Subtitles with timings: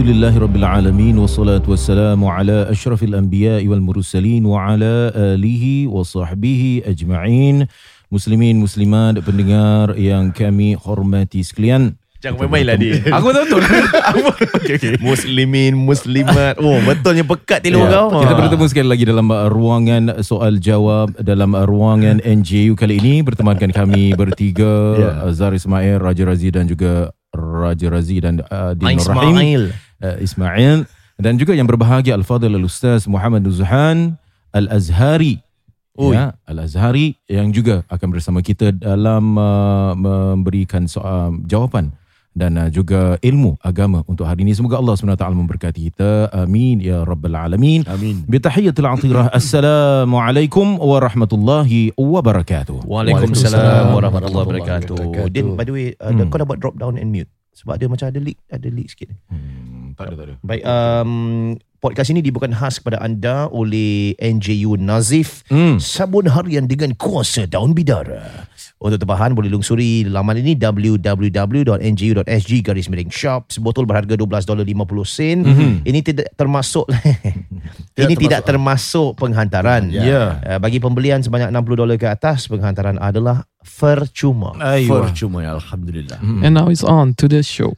[0.00, 6.88] Alhamdulillahi Rabbil Alamin Wassalatu wassalamu ala ashrafil anbiya wal mursalin Wa ala alihi wa sahbihi
[6.88, 7.68] ajma'in
[8.08, 13.58] Muslimin, muslimat, pendengar yang kami hormati sekalian Jangan main-main lah dia Aku tahu tu
[14.64, 14.96] okay, okay.
[15.04, 18.08] Muslimin, muslimat Oh betulnya pekat tilu yeah.
[18.08, 18.38] kau Kita ah.
[18.40, 24.96] bertemu sekali lagi dalam ruangan soal jawab Dalam ruangan NJU kali ini Bertemankan kami bertiga
[24.96, 25.28] ya.
[25.28, 25.52] yeah.
[25.52, 29.04] Ismail, Raja Razi dan juga Raja Razi dan uh, Dino Rahim.
[29.04, 29.64] Ismail.
[29.68, 30.88] Rahim Uh, Ismail
[31.20, 34.16] dan juga yang berbahagia Al-Fadhil Al-Ustaz Muhammad Nuzhan
[34.56, 35.44] Al-Azhari
[36.00, 36.16] Oi.
[36.16, 41.92] ya, Al-Azhari yang juga akan bersama kita dalam uh, memberikan soal jawapan
[42.32, 44.54] dan uh, juga ilmu agama untuk hari ini.
[44.54, 46.30] Semoga Allah SWT memberkati kita.
[46.30, 47.82] Amin ya rabbal alamin.
[47.90, 49.28] Amin Bitahiyatul atirah.
[49.36, 52.86] Assalamualaikum warahmatullahi wabarakatuh.
[52.86, 55.28] Waalaikumsalam warahmatullahi wabarakatuh.
[55.28, 56.30] Din by the way uh, Hmm.
[56.30, 59.79] Kau dapat drop down and mute Sebab dia macam ada leak Ada leak sikit Hmm,
[60.00, 60.34] tak ada tak ada.
[60.40, 61.12] Baik um,
[61.80, 65.80] Podcast ini dibuatkan khas kepada anda Oleh NJU Nazif Hmm.
[65.80, 68.44] Sabun harian dengan kuasa daun bidara
[68.76, 74.76] Untuk terbahan boleh lungsuri laman ini www.nju.sg garis miring shop Sebotol berharga 12 dolar 50
[75.06, 75.72] sen Mhm.
[75.82, 76.84] Ini tidak termasuk
[77.96, 80.36] Ini tidak termasuk penghantaran Ya.
[80.38, 85.00] Uh, Bagi pembelian sebanyak 60 dolar ke atas Penghantaran adalah percuma Ayuh.
[85.02, 86.44] Percuma ya Alhamdulillah Hmm.
[86.44, 87.72] And now it's on to the show.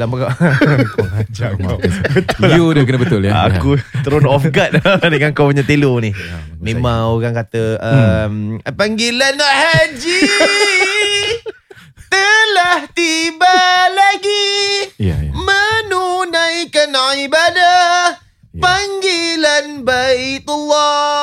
[0.00, 0.28] NGU.
[1.30, 1.80] Selamat
[2.56, 3.44] You dia kena betul ya.
[3.52, 4.80] Aku turun off guard
[5.12, 6.14] dengan kau punya telo ni.
[6.60, 10.20] Memang orang kata um, panggilan nak haji
[12.10, 15.30] telah tiba lagi Ya, ya.
[15.32, 16.90] menunaikan
[17.22, 18.18] ibadah
[18.50, 21.14] panggilan Baitullah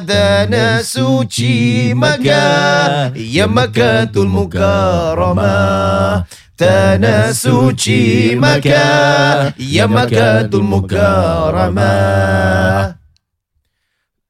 [0.00, 9.54] tanah suci Makkah ya Makkatul Mukarramah tanah suci Makkah.
[9.58, 11.84] Ya Makkatul Mukarramah.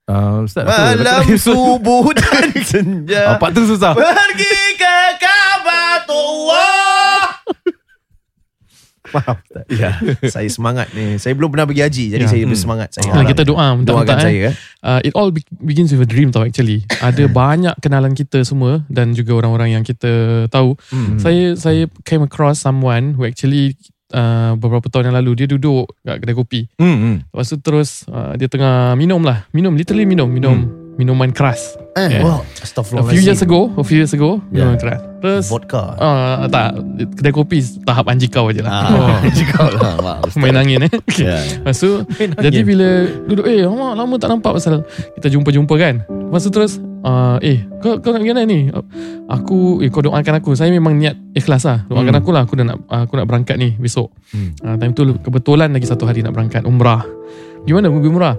[0.04, 3.40] Uh, Ustaz, malam subuh dan senja.
[3.40, 3.96] Apa tu susah?
[3.96, 4.63] pergi
[9.14, 9.64] Maaf Ustaz.
[9.80, 9.90] Ya,
[10.26, 11.16] saya semangat ni.
[11.16, 12.30] Saya belum pernah pergi haji jadi Ya.
[12.30, 12.50] saya Hmm.
[12.50, 13.10] bersemangat saya.
[13.10, 14.50] Ah, kita doa minta doakan minta saya eh.
[14.50, 14.54] eh.
[14.80, 16.82] Uh, it all be- begins with a dream tau actually.
[16.98, 20.76] Ada banyak kenalan kita semua dan juga orang-orang yang kita tahu.
[20.90, 21.16] Hmm.
[21.16, 23.78] Saya saya came across someone who actually
[24.10, 26.60] uh, beberapa tahun yang lalu dia duduk kat kedai kopi.
[26.76, 27.16] Hmm, hmm.
[27.28, 29.48] Lepas tu terus uh, dia tengah minum lah.
[29.50, 31.74] Minum literally minum minum minuman keras.
[31.94, 32.22] Eh, Yeah.
[32.22, 33.12] wow, A astagfirullahalazim.
[33.12, 34.66] few years ago, a few years ago Yeah.
[34.66, 35.00] minuman keras.
[35.18, 35.82] Terus vodka.
[35.94, 36.76] uh, tak
[37.14, 38.72] kedai kopi tahap anjikau aje lah.
[38.84, 40.92] Ah, Jika lah Maaf Main angin eh.
[41.08, 41.24] Okay.
[41.56, 42.04] Lepas tu
[42.36, 42.88] Jadi bila
[43.24, 44.84] Duduk eh lama, lama tak nampak pasal
[45.16, 48.68] Kita jumpa-jumpa kan Lepas tu terus uh, Eh kau, kau nak pergi mana ni
[49.26, 52.20] Aku Eh kau doakan aku Saya memang niat ikhlas lah Doakan Hmm.
[52.20, 54.52] aku lah Aku dah nak Aku nak berangkat ni besok Hmm.
[54.60, 57.00] uh, Time tu kebetulan Lagi satu hari nak berangkat Umrah
[57.64, 58.36] Gimana pergi umrah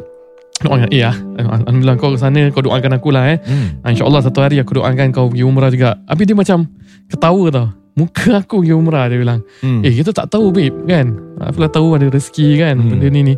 [0.55, 3.83] Doakan Eh ah Alhamdulillah kau ke sana Kau doakan aku lah eh Hmm.
[3.83, 6.71] uh, InsyaAllah satu hari Aku doakan kau pergi umrah juga Habis dia macam
[7.07, 9.83] Ketawa tau Muka aku pergi umrah Dia bilang Hmm.
[9.83, 12.87] Eh kita tak tahu babe kan Apalah tahu ada rezeki kan Hmm.
[12.87, 13.35] Benda ni ni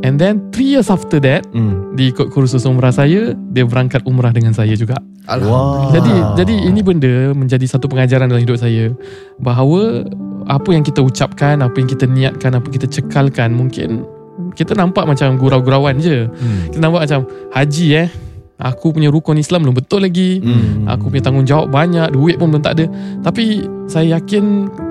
[0.00, 1.92] And then 3 years after that Hmm.
[1.92, 4.96] Dia ikut kursus umrah saya Dia berangkat umrah dengan saya juga
[5.26, 5.90] Wow.
[5.90, 8.94] Jadi jadi ini benda Menjadi satu pengajaran dalam hidup saya
[9.36, 10.06] Bahawa
[10.46, 14.06] Apa yang kita ucapkan Apa yang kita niatkan Apa kita cekalkan Mungkin
[14.56, 16.66] Kita nampak macam gurau-gurauan je Hmm.
[16.66, 17.20] Kita nampak macam
[17.52, 18.08] Haji eh
[18.56, 20.88] Aku punya rukun Islam belum betul lagi Hmm.
[20.88, 22.84] Aku punya tanggungjawab banyak Duit pun belum tak ada
[23.20, 23.44] Tapi
[23.84, 24.44] Saya yakin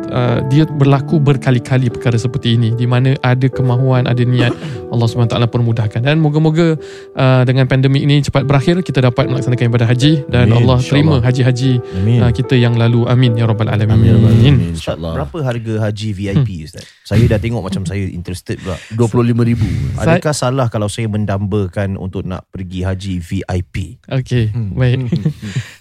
[0.07, 4.53] uh, dia berlaku berkali-kali perkara seperti ini di mana ada kemahuan ada niat
[4.89, 6.77] Allah SWT permudahkan dan moga-moga
[7.13, 11.15] uh, dengan pandemik ini cepat berakhir kita dapat melaksanakan ibadah haji dan Amin, Allah terima
[11.19, 12.19] haji-haji Amin.
[12.21, 14.55] uh, kita yang lalu amin ya rabbal alamin Amin, alamin.
[14.71, 15.13] Ustaz, InsyaAllah.
[15.15, 16.85] berapa harga haji VIP Ustaz?
[17.01, 18.73] Saya dah tengok macam saya interested pula.
[18.91, 19.61] RM25,000.
[19.99, 24.01] Adakah salah kalau saya mendambakan untuk nak pergi haji VIP?
[24.09, 24.73] Okey, Hmm.
[24.73, 25.05] baik.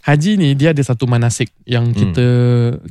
[0.04, 1.96] Haji ni dia ada satu manasik yang Hmm.
[1.96, 2.26] kita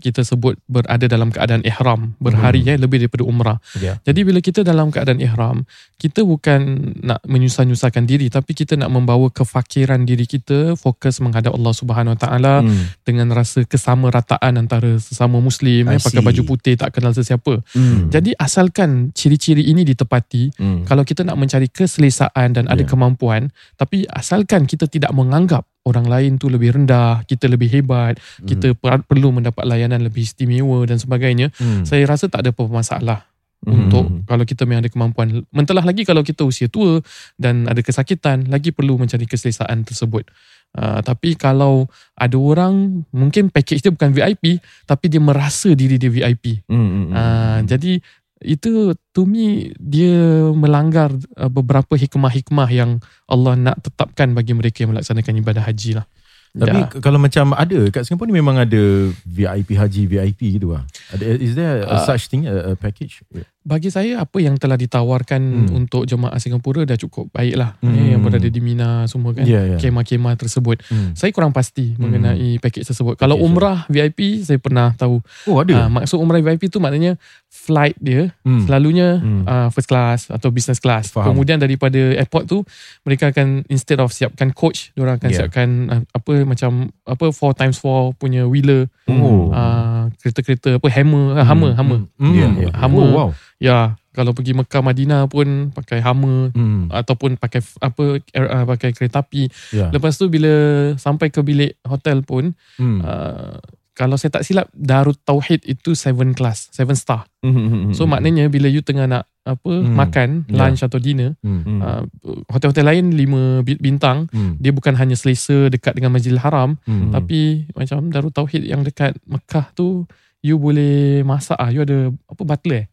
[0.01, 2.69] kita sebut berada dalam keadaan ihram berhari Hmm.
[2.73, 3.57] ya lebih daripada umrah.
[3.77, 4.01] Ya.
[4.01, 5.61] Jadi bila kita dalam keadaan ihram,
[6.01, 6.61] kita bukan
[7.05, 12.21] nak menyusah-nyusahkan diri tapi kita nak membawa kefakiran diri kita fokus menghadap Allah Subhanahu Wa
[12.25, 12.89] Taala Hmm.
[13.05, 17.61] dengan rasa kesamarataan antara sesama muslim ya, pakai baju putih tak kenal sesiapa.
[17.77, 18.09] Hmm.
[18.09, 20.81] Jadi asalkan ciri-ciri ini ditepati, Hmm.
[20.89, 22.89] kalau kita nak mencari keselesaan dan ada Ya.
[22.89, 28.47] kemampuan tapi asalkan kita tidak menganggap orang lain tu lebih rendah kita lebih hebat Hmm.
[28.47, 31.83] kita per- perlu mendapat layanan lebih istimewa dan sebagainya Hmm.
[31.83, 33.19] saya rasa tak ada apa-apa masalah
[33.63, 33.87] Hmm.
[33.87, 36.99] untuk kalau kita memang ada kemampuan mentelah lagi kalau kita usia tua
[37.35, 40.27] dan ada kesakitan lagi perlu mencari keselesaan tersebut
[40.73, 41.85] Uh, tapi kalau
[42.17, 44.57] ada orang mungkin package dia bukan VIP
[44.89, 46.81] tapi dia merasa diri dia VIP Hmm.
[46.81, 47.07] Hmm.
[47.13, 48.01] Uh, jadi
[48.43, 48.71] itu
[49.09, 50.13] to me dia
[50.51, 56.07] melanggar uh, beberapa hikmah-hikmah yang Allah nak tetapkan bagi mereka yang melaksanakan ibadah haji lah.
[56.53, 57.01] Tapi Ya.
[57.01, 58.83] kalau macam ada kat Singapura ni memang ada
[59.25, 60.85] VIP haji VIP gitu ah.
[61.09, 62.05] Ada is there a Ah.
[62.05, 63.25] such thing a, a package?
[63.63, 65.71] bagi saya apa yang telah ditawarkan Hmm.
[65.73, 67.79] untuk jemaah Singapura dah cukup baik lah.
[67.79, 67.95] Hmm.
[67.95, 69.47] Eh, yang berada di Mina semua kan.
[69.47, 69.77] Ya ya.
[69.79, 70.83] Kemah-kemah tersebut.
[70.91, 71.15] Hmm.
[71.15, 73.15] Saya kurang pasti mengenai package tersebut.
[73.15, 75.23] Kalau Package, umrah VIP saya pernah tahu.
[75.47, 75.87] Oh ada.
[75.87, 77.15] Uh, maksud umrah VIP tu maknanya
[77.53, 78.65] flight dia Hmm.
[78.65, 79.45] selalunya Hmm.
[79.45, 81.13] uh, first class atau business class.
[81.13, 81.31] Faham.
[81.31, 82.65] Kemudian daripada airport tu
[83.05, 85.39] mereka akan instead of siapkan coach, diorang akan Yeah.
[85.45, 89.53] siapkan uh, apa macam apa 4 times 4 punya wheeler, Oh.
[89.53, 91.99] uh, kereta-kereta apa hammer, uh, hammer, hammer.
[92.17, 92.33] Hmm.
[92.33, 92.57] Ya, Hmm.
[92.59, 92.69] ya.
[92.73, 93.05] Hammer.
[93.05, 93.29] Oh, wow.
[93.61, 93.77] Ya,
[94.11, 96.89] kalau pergi Mekah Madinah pun pakai hammer Hmm.
[96.89, 99.47] ataupun pakai apa uh, pakai kereta api.
[99.71, 99.87] Ya.
[99.87, 100.51] Lepas tu bila
[100.97, 102.99] sampai ke bilik hotel pun Hmm.
[102.99, 103.61] uh,
[103.93, 107.29] kalau saya tak silap Darut Tauhid itu 7 class, 7 star.
[107.45, 107.93] Hmm.
[107.93, 109.93] So maknanya bila you tengah nak apa Hmm.
[109.93, 110.55] makan Ya.
[110.55, 111.61] lunch atau dinner Hmm.
[111.61, 111.79] Hmm.
[111.79, 112.03] uh,
[112.47, 114.55] hotel-hotel lain 5 bintang Hmm.
[114.55, 117.11] dia bukan hanya selesa dekat dengan Masjidil Haram Hmm.
[117.11, 120.07] tapi macam Darut Tauhid yang dekat Mekah tu
[120.39, 122.87] you boleh masak ah you ada apa butler eh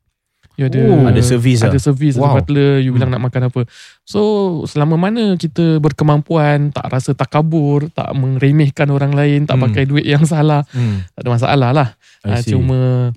[0.61, 1.81] you ada Oh, Ada servis ada lah.
[1.81, 2.25] servis Wow.
[2.27, 3.17] ada butler you bilang Hmm.
[3.17, 3.61] nak makan apa
[4.03, 4.21] so
[4.65, 9.65] selama mana kita berkemampuan tak rasa takabur tak meremehkan orang lain tak Hmm.
[9.65, 11.01] pakai duit yang salah Hmm.
[11.11, 11.89] tak ada masalah lah
[12.21, 12.53] Ah, see.
[12.53, 13.11] cuma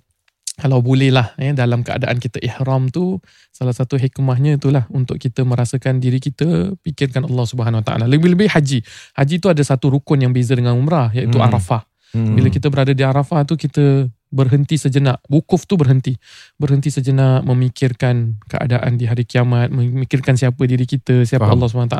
[0.53, 3.17] kalau boleh lah eh, dalam keadaan kita ihram tu
[3.49, 8.47] salah satu hikmahnya itulah untuk kita merasakan diri kita fikirkan Allah Subhanahu Wa Taala lebih-lebih
[8.47, 8.79] haji
[9.13, 11.49] haji tu ada satu rukun yang beza dengan umrah iaitu Hmm.
[11.49, 12.37] Arafah Hmm.
[12.37, 16.17] bila kita berada di Arafah tu kita berhenti sejenak wukuf tu berhenti
[16.57, 21.61] berhenti sejenak memikirkan keadaan di hari kiamat memikirkan siapa diri kita siapa Faham.
[21.61, 21.97] Allah SWT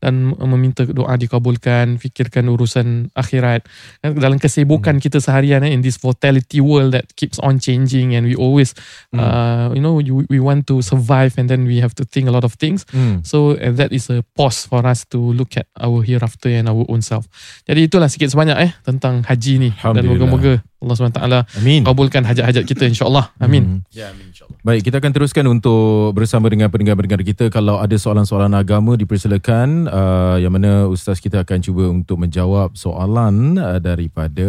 [0.00, 0.14] dan
[0.48, 3.68] meminta doa dikabulkan fikirkan urusan akhirat
[4.00, 5.04] Dan dalam kesibukan Hmm.
[5.04, 8.72] kita seharian eh, in this volatility world that keeps on changing and we always
[9.12, 9.20] Hmm.
[9.20, 12.32] uh, you know you, we want to survive and then we have to think a
[12.32, 13.20] lot of things Hmm.
[13.20, 16.88] So uh, that is a pause for us to look at our hereafter and our
[16.88, 17.28] own self.
[17.66, 21.82] Jadi itulah sikit sebanyak eh tentang haji ni dan moga-moga Allah SWT Amin.
[21.82, 23.34] kabulkan hajat-hajat kita insya-Allah.
[23.42, 23.82] Amin.
[23.82, 23.90] Hmm.
[23.90, 24.62] Ya, amin insyaAllah.
[24.62, 27.50] Baik, kita akan teruskan untuk bersama dengan pendengar-pendengar kita.
[27.50, 33.58] Kalau ada soalan-soalan agama dipersilakan uh, yang mana ustaz kita akan cuba untuk menjawab soalan
[33.58, 34.46] uh, daripada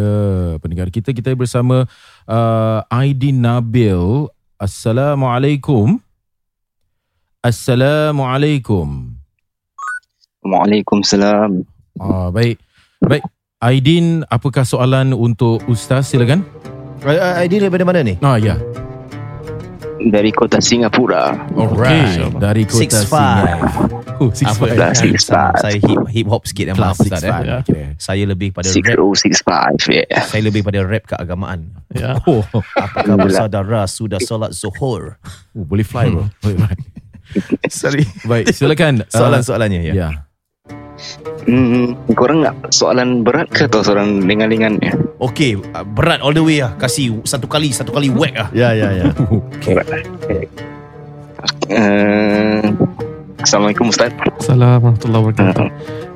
[0.62, 1.10] pendengar kita.
[1.10, 1.90] Kita bersama
[2.30, 4.30] uh, Aidin Nabil.
[4.54, 5.98] Assalamualaikum.
[7.42, 9.18] Assalamualaikum.
[10.46, 11.66] Waalaikumsalam.
[11.98, 12.60] Ah, baik.
[13.02, 13.24] Baik.
[13.60, 16.08] Aidin, apakah soalan untuk ustaz?
[16.08, 16.48] Silakan.
[17.04, 18.16] Uh, Idea daripada mana ni?
[18.24, 18.56] Ah, ya.
[20.00, 21.36] Dari kota Singapura.
[21.52, 22.16] Alright.
[22.16, 22.40] InsyaAllah.
[22.40, 23.60] Dari kota Six five.
[23.60, 24.16] Singapura.
[24.16, 24.72] Oh, six Apa five.
[24.80, 25.54] Kelas six five.
[25.60, 27.32] Saya hip hip hop sikit yang maaf Kelas Ustaz six eh.
[27.36, 27.44] five.
[27.44, 27.58] Ya.
[27.60, 27.84] Okay.
[28.00, 28.96] Saya lebih pada Six rap.
[28.96, 29.76] oh six five.
[29.92, 30.24] Yeah.
[30.24, 31.60] Saya lebih pada rap keagamaan.
[31.92, 32.16] Ya.
[32.24, 32.40] Oh,
[32.80, 35.20] Apakah bersaudara sudah solat zuhur?
[35.52, 36.32] oh, boleh fly bro.
[36.40, 36.76] Boleh fly.
[37.68, 38.08] Sorry.
[38.24, 39.04] Baik, silakan.
[39.04, 39.92] Uh, Soalan-soalannya ya.
[39.92, 40.08] ya.
[41.48, 44.92] Hmm, korang nak soalan berat ke atau soalan ringan-ringan ya?
[45.18, 46.76] Okey, uh, berat all the way lah.
[46.76, 48.48] Kasih satu kali, satu kali whack lah.
[48.52, 49.04] Ya, ya, ya.
[49.66, 49.88] Berat.
[51.72, 52.60] Uh,
[53.40, 54.12] Assalamualaikum Ustaz.
[54.36, 55.66] Assalamualaikum warahmatullahi wabarakatuh.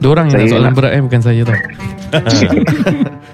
[0.04, 1.56] Dua orang yang nak soalan nak- berat eh bukan saya tau.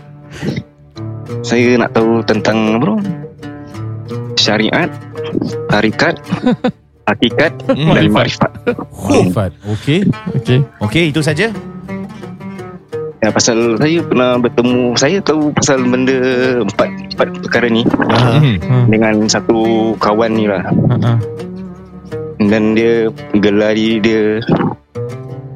[1.40, 3.00] Saya nak tahu tentang apa?
[4.36, 4.86] Syariat,
[5.66, 6.14] tarikat,
[7.10, 8.50] hakikat Hmm, dan marifat.
[8.90, 9.50] Hufat.
[9.68, 10.06] Okey.
[10.34, 10.58] Okey.
[10.80, 11.50] Okey, itu saja.
[13.20, 16.16] Ya, pasal saya pernah bertemu Saya tahu pasal benda
[16.64, 18.40] Empat, empat perkara ni Ah.
[18.40, 19.60] Ha, Dengan satu
[20.00, 21.12] kawan ni lah ha, ha.
[22.40, 24.40] Dan dia Gelar dia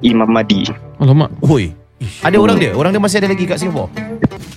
[0.05, 0.69] Imam Mahdi
[1.01, 1.33] Alamak.
[1.41, 1.73] Oi.
[2.21, 2.77] Ada orang dia?
[2.77, 3.89] Orang dia masih ada lagi kat Singapore?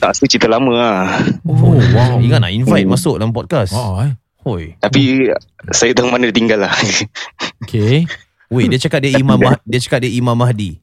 [0.03, 1.07] Tak rasa cerita lama lah
[1.47, 2.19] Oh, wow.
[2.19, 3.71] Ingat nak invite masuk dalam podcast.
[3.71, 4.11] Oh, eh.
[4.47, 4.79] Oi.
[4.79, 5.27] Tapi
[5.69, 6.71] Saya tahu mana dia tinggal lah
[7.63, 8.07] Okay.
[8.47, 10.79] Weh, dia cakap dia Imam Mah- dia cakap dia Imam Mahdi.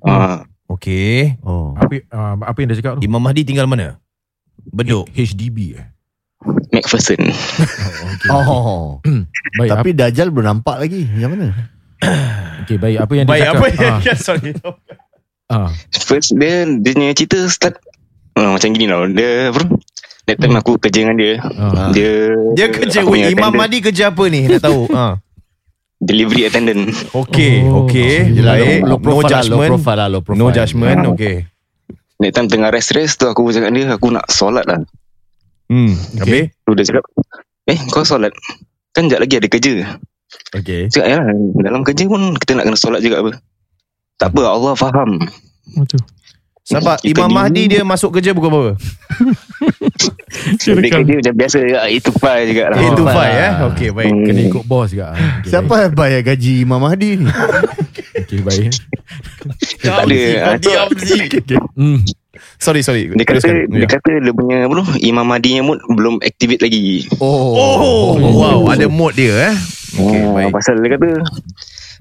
[0.00, 1.34] Ah, Okey.
[1.42, 1.74] Oh.
[1.74, 3.02] Apa uh, apa yang dia cakap tu?
[3.02, 3.98] Imam Mahdi tinggal mana?
[4.62, 5.10] Bedok.
[5.10, 5.86] HDB eh.
[6.70, 7.34] Macpherson Oh,
[8.08, 8.30] okay.
[8.30, 8.86] Oh.
[9.58, 11.02] Baik, Tapi Dajjal belum nampak lagi.
[11.12, 11.46] Yang mana?
[12.62, 12.98] okay, baik.
[12.98, 13.54] Apa yang dia Baik, cakap?
[13.54, 14.50] apa yang Ah, sorry.
[15.48, 15.70] ah.
[15.92, 17.78] First dia Dia punya cerita start
[18.34, 19.66] uh, Macam gini tau Dia bro
[20.22, 21.90] That time aku kerja dengan dia Ah.
[21.90, 23.58] Dia Dia kerja punya Imam attendant.
[23.58, 24.46] Mahdi kerja apa ni?
[24.46, 24.82] Nak tahu.
[24.88, 25.18] Ha.
[25.98, 27.86] Delivery attendant Okey, Oh.
[27.86, 28.32] okey.
[28.32, 28.78] Yelah, Baik.
[28.82, 29.70] low, low No profile lah, low judgment.
[29.70, 30.40] profile lah, low profile.
[30.40, 30.98] No judgment.
[31.00, 31.10] Ah.
[31.12, 31.36] Okey.
[32.18, 34.78] That time tengah rest-rest tu Aku cakap dia Aku nak solat lah
[35.66, 35.90] Hmm.
[36.16, 36.54] Habis?
[36.54, 37.04] Tu dia cakap
[37.64, 38.30] Eh kau solat
[38.92, 39.72] Kan sekejap lagi ada kerja
[40.52, 40.86] Okay.
[40.86, 41.18] Cakap ya
[41.58, 43.30] Dalam kerja pun Kita nak kena solat juga apa
[44.16, 45.18] Tak apa Allah faham
[45.72, 45.98] Oh, tu.
[46.62, 48.72] Sabar, Kita Imam Mahdi dia masuk kerja pukul berapa?
[50.62, 53.26] Dia kerja macam biasa juga Itu file juga lah Itu lah.
[53.26, 53.52] eh.
[53.68, 54.08] Okey, baik.
[54.08, 54.24] Hmm.
[54.24, 55.06] Kena ikut bos juga.
[55.42, 57.26] Okay, Siapa yang bayar gaji Imam Mahdi ni?
[57.28, 58.22] baik.
[58.22, 58.70] Okay, baik.
[59.82, 61.98] Tak ada Ah, tu- Hmm.
[62.56, 63.10] Sorry, sorry.
[63.10, 63.66] Dia kata Teruskan.
[63.68, 63.88] Dia Ya.
[63.88, 69.18] kata dia punya bro Imam Mahdi nya mood Belum activate lagi Oh, wow, ada mode
[69.18, 69.54] dia eh.
[69.92, 70.50] Okey, Ah, baik.
[70.52, 71.08] Pasal dia kata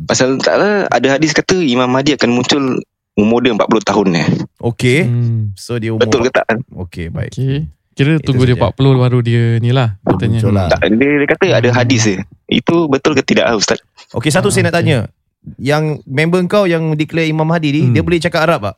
[0.02, 2.78] Pasal taklah Ada hadis kata Imam Mahdi akan muncul
[3.22, 4.28] Umur dia 40 tahun eh.
[4.60, 5.00] Okey.
[5.06, 5.54] Hmm.
[5.54, 6.46] So dia umur Betul ke tak?
[6.74, 7.32] Okey, baik.
[7.32, 7.58] Okay.
[7.92, 8.72] Kira Itu tunggu dia saja.
[8.74, 9.96] 40 baru dia ni lah.
[10.02, 10.40] Katanya.
[10.48, 10.68] Lah.
[10.72, 12.16] tak dia, dia kata ada hadis je
[12.48, 13.78] Itu betul ke tidak ah, Ustaz?
[14.12, 14.82] Okey, satu Ah, saya nak okey.
[14.82, 14.98] tanya.
[15.58, 17.94] Yang member kau yang declare Imam Mahdi ni, Hmm.
[17.94, 18.76] dia boleh cakap Arab tak?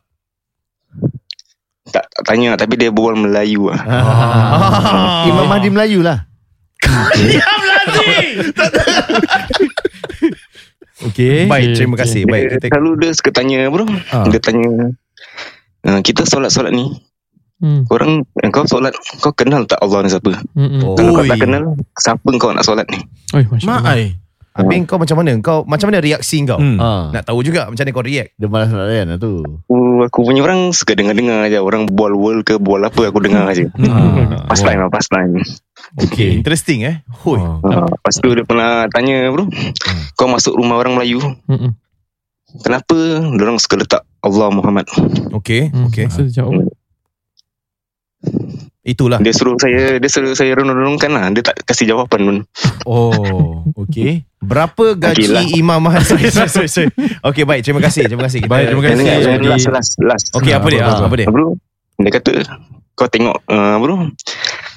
[1.85, 5.25] Tak, tak tanya Tapi dia berbual Melayu lah Ah.
[5.25, 6.25] Imam Mahdi Melayu lah.
[11.13, 11.45] Okay.
[11.45, 12.01] Baik, terima okey.
[12.03, 12.21] kasih.
[12.25, 14.25] Baik, kita Selalu dia suka tanya bro Ah.
[14.25, 14.69] Dia tanya
[15.85, 16.89] "Ah, Kita solat-solat ni
[17.63, 17.87] Hmm.
[17.87, 18.91] Korang eh, Kau solat
[19.23, 20.35] Kau kenal tak Allah ni siapa?
[20.51, 20.67] Hmm.
[20.67, 20.81] hmm.
[20.83, 20.99] Oh.
[20.99, 21.63] Kalau kau tak kenal
[21.95, 22.99] Siapa kau nak solat ni?
[23.31, 24.19] Oi, Masya
[24.53, 25.33] Habis kau macam mana?
[25.41, 26.61] Kau macam mana reaksi kau?
[26.61, 26.77] Hmm.
[26.77, 27.09] Ha.
[27.09, 28.37] Nak tahu juga macam mana kau react.
[28.37, 29.41] Dia malas nak layan lah tu.
[29.41, 33.49] Aku, aku punya orang Suka dengar-dengar aja Orang bual world ke Bual apa Aku dengar
[33.49, 34.45] aja Hmm.
[34.45, 35.41] Pas time lah Pas time
[35.99, 36.33] Okay.
[36.33, 36.95] Interesting eh.
[37.25, 37.39] Hoi.
[37.41, 37.57] Oh.
[37.65, 39.49] Ah, Lepas tu dia pernah tanya bro
[40.13, 41.17] Kau masuk rumah orang Melayu
[41.49, 41.57] Hmm.
[41.57, 41.71] hmm.
[42.61, 42.95] Kenapa
[43.33, 44.85] Diorang suka letak Allah Muhammad
[45.41, 45.73] Okay.
[45.73, 45.89] Hmm.
[45.89, 46.05] Okay.
[46.13, 46.69] So, dia jawab.
[48.83, 49.23] Itulah.
[49.23, 52.37] Dia suruh saya Dia suruh saya renung-renungkan lah Dia tak kasih jawapan pun
[52.83, 54.27] Oh, okay.
[54.37, 55.43] Berapa gaji Okey lah.
[55.49, 56.03] Imam Mahdi?
[56.09, 56.87] sorry, sorry, sorry, sorry.
[57.23, 57.63] Okay, baik.
[57.63, 58.03] Terima kasih.
[58.05, 58.43] Terima kasih.
[58.43, 59.03] Kita- Baik, terima kasih.
[59.07, 60.83] Jadi- last last last Okay, apa dia?
[60.83, 61.31] Ah, Apa dia?
[61.31, 61.55] Bro
[61.95, 62.31] Dia kata
[62.93, 64.11] Kau tengok uh, Bro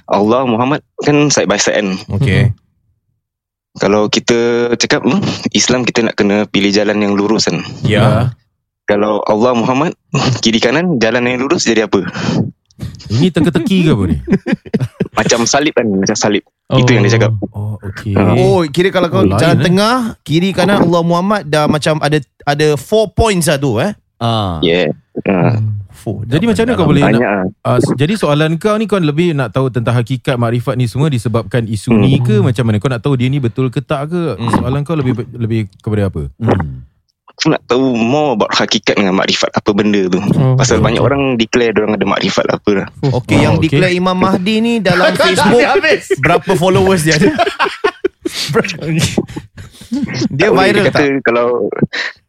[0.06, 2.54] Allah Muhammad Kan side by side kan Okay.
[3.76, 4.38] Kalau kita
[4.76, 5.20] cakap hmm,
[5.50, 8.30] Islam kita nak kena pilih jalan yang lurus kan Ya.
[8.86, 9.98] Kalau Allah Muhammad
[10.46, 12.06] Kiri kanan Jalan yang lurus jadi apa
[13.06, 14.16] Ini teka-teki ke apa ni?
[15.18, 18.12] Macam salib kan Macam salib Itu yang dia cakap Oh, okay.
[18.12, 18.35] Ah.
[18.35, 19.64] Oh, kira kalau kau Oh, lain, jalan eh.
[19.64, 23.97] tengah, kiri kanan Allah Muhammad dah macam ada ada four points lah tu eh.
[24.16, 24.61] Ah.
[24.61, 24.92] Yeah
[25.23, 25.56] uh,
[25.88, 26.23] Four.
[26.23, 27.30] Jadi macam mana kau boleh nak, Banyak
[27.62, 31.64] uh, jadi soalan kau ni kau lebih nak tahu tentang hakikat makrifat ni semua disebabkan
[31.64, 34.52] isu ni ke macam mana kau nak tahu dia ni betul ke tak ke Hmm.
[34.52, 36.85] soalan kau lebih lebih kepada apa Hmm.
[37.37, 40.85] Aku nak tahu more about hakikat dengan makrifat apa benda tu Oh, Pasal okay.
[40.88, 43.69] banyak orang declare Diorang ada makrifat apa lah Okay, Oh, yang okay.
[43.69, 45.61] declare Imam Mahdi ni dalam Facebook
[46.16, 47.28] berapa followers dia ada?
[50.33, 51.21] dia Tak viral dia kata tak?
[51.23, 51.49] Kalau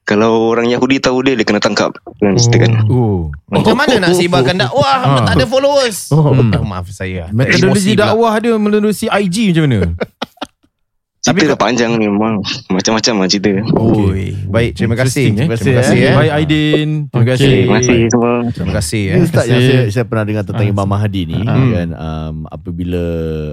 [0.03, 4.55] Kalau orang Yahudi tahu dia Dia kena tangkap cerita kan oh Macam mana nak sebarkan
[4.57, 5.23] dakwah Ah.
[5.23, 6.11] tak ada followers?
[6.11, 6.31] Oh.
[6.31, 7.31] Oh, maaf saya.
[7.31, 9.79] metodologi dakwah dia melalui IG macam mana
[11.27, 15.35] Cerita dah panjang ni memang Macam-macam lah cerita Oi, baik terima kasih.
[15.35, 15.43] Eh.
[15.43, 16.07] Terima kasih eh.
[16.07, 16.15] eh.
[16.15, 17.27] Baik Aidin Terima Okay.
[17.27, 19.25] kasih Terima kasih semua Terima kasih Ini eh.
[19.27, 19.69] Ustaz yang kasih.
[19.69, 21.55] saya, saya pernah dengar tentang Ah, Imam Mahdi ni Ah.
[21.67, 23.05] kan um, apabila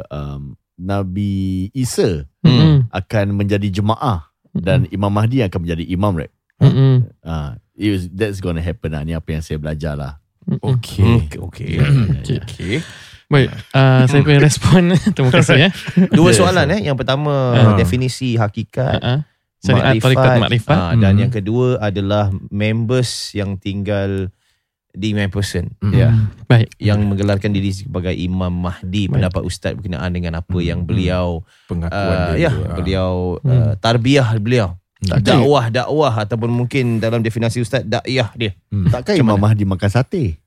[0.07, 0.43] um,
[0.75, 1.35] Nabi
[1.71, 2.85] Isa Hmm.
[2.93, 6.29] akan menjadi jemaah dan Imam Mahdi akan menjadi imam right.
[6.61, 7.09] Hmm.
[7.25, 7.57] Hmm.
[7.73, 9.01] It was, that's gonna happen lah.
[9.01, 10.21] Ni apa yang saya belajar lah.
[10.45, 10.61] Hmm.
[10.61, 11.41] Okay Okey.
[11.41, 11.73] Okey.
[12.37, 12.75] Okay.
[13.35, 14.83] Baik, uh, saya punya respon.
[15.15, 15.71] Terima kasih ya.
[16.09, 16.87] Dua soalan eh.
[16.87, 17.75] Yang pertama Ah.
[17.75, 19.03] definisi hakikat.
[19.59, 20.77] Syariat tarikat makrifat.
[20.77, 21.23] Ah, dan Hmm.
[21.25, 24.29] yang kedua adalah members yang tinggal
[24.93, 25.91] di Macpherson Hmm.
[25.91, 26.15] ya
[26.47, 26.71] Baik.
[26.79, 29.19] yang menggelarkan diri sebagai Imam Mahdi Baik.
[29.19, 30.87] pendapat ustaz berkenaan dengan apa yang Hmm.
[30.87, 31.27] beliau
[31.67, 32.77] pengakuan uh, dia ya tu, ah.
[32.77, 33.11] beliau
[33.41, 33.51] Hmm.
[33.51, 34.69] uh, tarbiyah beliau
[35.03, 38.53] dakwah dakwah ataupun mungkin dalam definisi ustaz dakwah dia.
[38.69, 38.87] Hmm.
[38.87, 39.35] Takkan Imam?
[39.35, 40.44] Mahdi makan sate.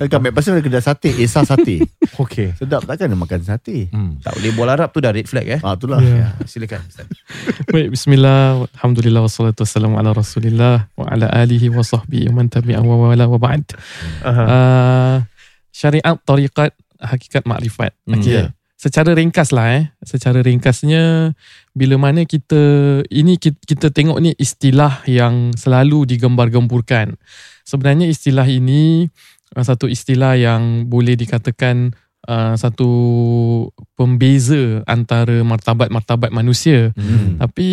[0.00, 1.84] Kan ambil pasal ada kedai sate, Esa sate.
[2.22, 2.56] Okey.
[2.56, 3.92] Sedap takkan dia makan sate.
[3.92, 4.16] Hmm.
[4.24, 5.60] Tak boleh bola Arab tu dah red flag eh.
[5.60, 6.00] Ah itulah.
[6.00, 6.32] Ya.
[6.40, 7.04] Ya, silakan ustaz.
[7.74, 8.64] Baik, bismillah.
[8.80, 13.28] Alhamdulillah wassalatu wassalamu ala Rasulillah wa ala alihi wa sahbihi wa man tabi'a wa wala
[13.28, 13.76] wa ba'd.
[14.24, 15.20] Uh,
[15.68, 17.92] syariat tariqat hakikat makrifat.
[18.08, 18.16] Hmm.
[18.16, 18.48] Okey.
[18.80, 19.84] Secara ringkas lah eh.
[20.00, 21.36] Secara ringkasnya
[21.76, 22.56] bila mana kita
[23.12, 27.20] ini kita, kita tengok ni istilah yang selalu digembar-gemburkan.
[27.68, 29.12] Sebenarnya istilah ini
[29.56, 31.94] uh, satu istilah yang boleh dikatakan
[32.28, 32.90] uh, satu
[33.96, 36.92] pembeza antara martabat-martabat manusia.
[36.96, 37.40] Hmm.
[37.40, 37.68] Tapi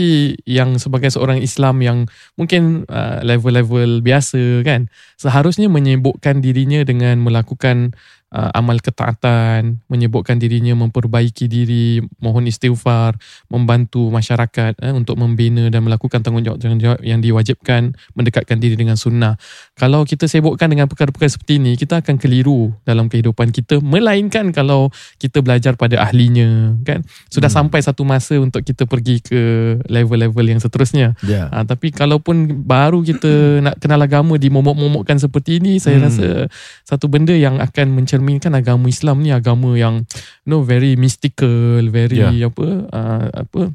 [0.47, 1.97] yang sebagai seorang Islam yang
[2.39, 4.87] mungkin uh, level-level biasa kan
[5.19, 7.97] seharusnya menyebutkan dirinya dengan melakukan
[8.33, 13.15] uh, amal ketaatan, menyebutkan dirinya memperbaiki diri, mohon istighfar,
[13.47, 19.39] membantu masyarakat eh, untuk membina dan melakukan tanggungjawab-tanggungjawab yang diwajibkan, mendekatkan diri dengan sunnah.
[19.77, 24.89] Kalau kita sibukkan dengan perkara-perkara seperti ini, kita akan keliru dalam kehidupan kita melainkan kalau
[25.21, 27.03] kita belajar pada ahlinya kan.
[27.31, 27.67] Sudah Hmm.
[27.67, 29.41] sampai satu masa untuk kita pergi ke
[29.87, 31.15] level-level yang seterusnya.
[31.23, 31.47] Ya.
[31.49, 36.05] Ha, tapi kalaupun baru kita nak kenal agama dimomok-momokkan seperti ini, saya Hmm.
[36.05, 36.27] rasa
[36.83, 40.03] satu benda yang akan mencerminkan agama Islam ni agama yang
[40.43, 42.49] you know very mystical, very Ya.
[42.49, 43.71] apa uh, apa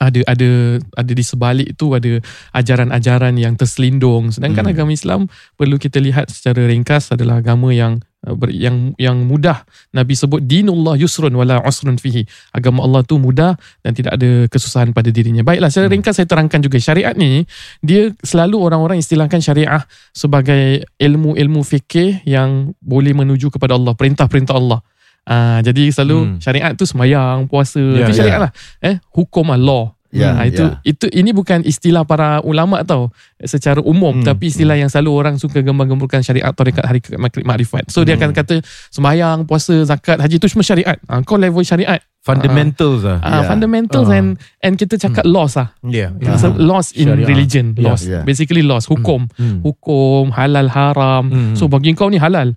[0.00, 0.50] ada ada
[0.96, 2.20] ada di sebalik itu ada
[2.56, 4.32] ajaran-ajaran yang terselindung.
[4.32, 4.72] Sedangkan Hmm.
[4.72, 5.20] agama Islam
[5.58, 9.66] perlu kita lihat secara ringkas adalah agama yang uh, ber, yang yang mudah.
[9.92, 12.24] Nabi sebut dinullah yusrun wala usrun fihi.
[12.54, 15.44] Agama Allah tu mudah dan tidak ada kesusahan pada dirinya.
[15.44, 16.00] Baiklah, secara Hmm.
[16.00, 17.44] ringkas saya terangkan juga syariat ni
[17.84, 19.82] dia selalu orang-orang istilahkan syariah
[20.16, 24.80] sebagai ilmu-ilmu fikih yang boleh menuju kepada Allah, perintah-perintah Allah.
[25.24, 26.36] Ah, jadi selalu Hmm.
[26.38, 28.44] syariat tu semayang, puasa, Ya, itu syariat ya.
[28.46, 28.52] lah.
[28.80, 29.94] Eh, hukum Allah.
[30.12, 30.76] Ya, Ah, itu ya.
[30.84, 33.08] itu ini bukan istilah para ulama tau
[33.40, 37.00] secara umum Hmm, tapi istilah yang selalu orang suka gembar-gemburkan syariat tarekat hari
[37.40, 37.88] makrifat.
[37.88, 38.60] So dia akan kata
[38.90, 41.00] sembahyang, puasa, zakat, haji itu semua syariat.
[41.06, 41.96] Ah, kau level syariat.
[42.20, 43.18] Fundamentals lah.
[43.18, 43.48] Ah, Ya.
[43.48, 44.14] fundamentals Ah.
[44.14, 44.28] and
[44.60, 45.72] and kita cakap laws lah.
[45.82, 46.12] Ya.
[46.12, 46.36] Yeah.
[46.36, 47.26] So, laws in Syariah.
[47.26, 48.02] religion, Ya, laws.
[48.04, 48.20] ya.
[48.20, 49.32] Basically laws, hukum.
[49.32, 49.58] Hmm.
[49.60, 51.24] Hukum, halal, haram.
[51.26, 51.54] Hmm.
[51.54, 52.52] So bagi kau ni halal.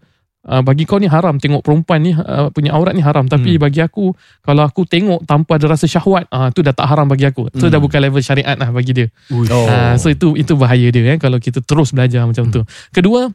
[0.45, 3.65] Uh, bagi kau ni haram tengok perempuan ni uh, punya aurat ni haram tapi Hmm.
[3.65, 4.13] bagi aku
[4.45, 7.49] kalau aku tengok tanpa ada rasa syahwat ah uh, tu dah tak haram bagi aku.
[7.57, 7.73] So Hmm.
[7.73, 9.07] dah bukan level syariat lah bagi dia.
[9.33, 9.41] Oh.
[9.41, 12.61] Uh, so itu itu bahaya dia eh kalau kita terus belajar macam tu.
[12.93, 13.25] Kedua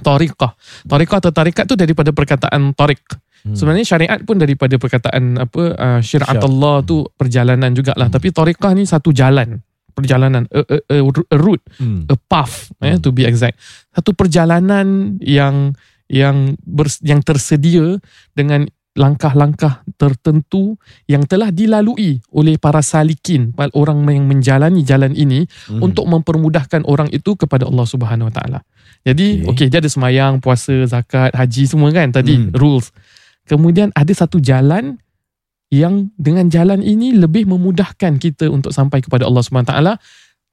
[0.00, 0.52] tariqah.
[0.84, 3.00] Tariqah atau tarikat tu daripada perkataan tariq.
[3.44, 3.54] Hmm.
[3.54, 8.16] Sebenarnya syariat pun daripada perkataan apa uh, syariat Allah tu perjalanan jugalah Hmm.
[8.16, 9.60] tapi tariqah ni satu jalan
[9.94, 12.06] perjalanan a, a, a, a route Hmm.
[12.06, 13.58] a path eh, to be exact
[13.90, 15.74] satu perjalanan yang
[16.08, 18.00] yang ber, yang tersedia
[18.32, 18.64] dengan
[18.98, 20.74] langkah-langkah tertentu
[21.06, 25.86] yang telah dilalui oleh para salikin orang yang menjalani jalan ini Hmm.
[25.86, 28.58] untuk mempermudahkan orang itu kepada Allah Subhanahu Wa Taala.
[29.06, 29.54] Jadi Okey.
[29.54, 32.50] okey okay, dia ada semayang, puasa, zakat, haji semua kan tadi Hmm.
[32.58, 32.90] rules.
[33.46, 34.98] Kemudian ada satu jalan
[35.70, 39.94] yang dengan jalan ini lebih memudahkan kita untuk sampai kepada Allah Subhanahu Wa Taala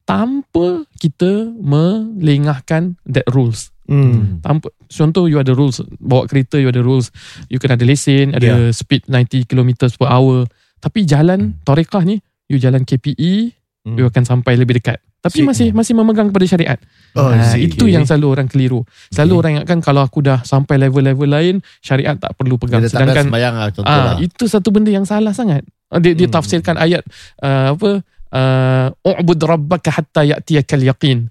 [0.05, 3.73] tanpa kita melengahkan that rules.
[3.85, 4.41] Hmm.
[4.41, 7.13] Tanpa, contoh you ada rules bawa kereta you ada rules
[7.47, 12.57] you kena ada lesen ada speed 90 km per hour tapi jalan tarekah ni you
[12.57, 13.53] jalan KPE
[13.85, 14.01] Hmm.
[14.01, 15.45] you akan sampai lebih dekat tapi Sik.
[15.45, 16.79] masih masih memegang kepada syariat
[17.13, 17.77] Oh, Ah, sik.
[17.77, 18.81] itu yang selalu orang keliru
[19.13, 23.13] selalu orang ingatkan kalau aku dah sampai level-level lain syariat tak perlu Dia pegang letakkan
[23.13, 24.15] sedangkan lah Ah, lah.
[24.17, 25.61] itu satu benda yang salah sangat.
[25.93, 26.33] Ah, Dia, dia Hmm.
[26.33, 27.05] tafsirkan ayat
[27.45, 28.01] uh, apa?
[28.35, 31.29] Uh, U'bud rabbaka hatta ya'tiyakal yaqin.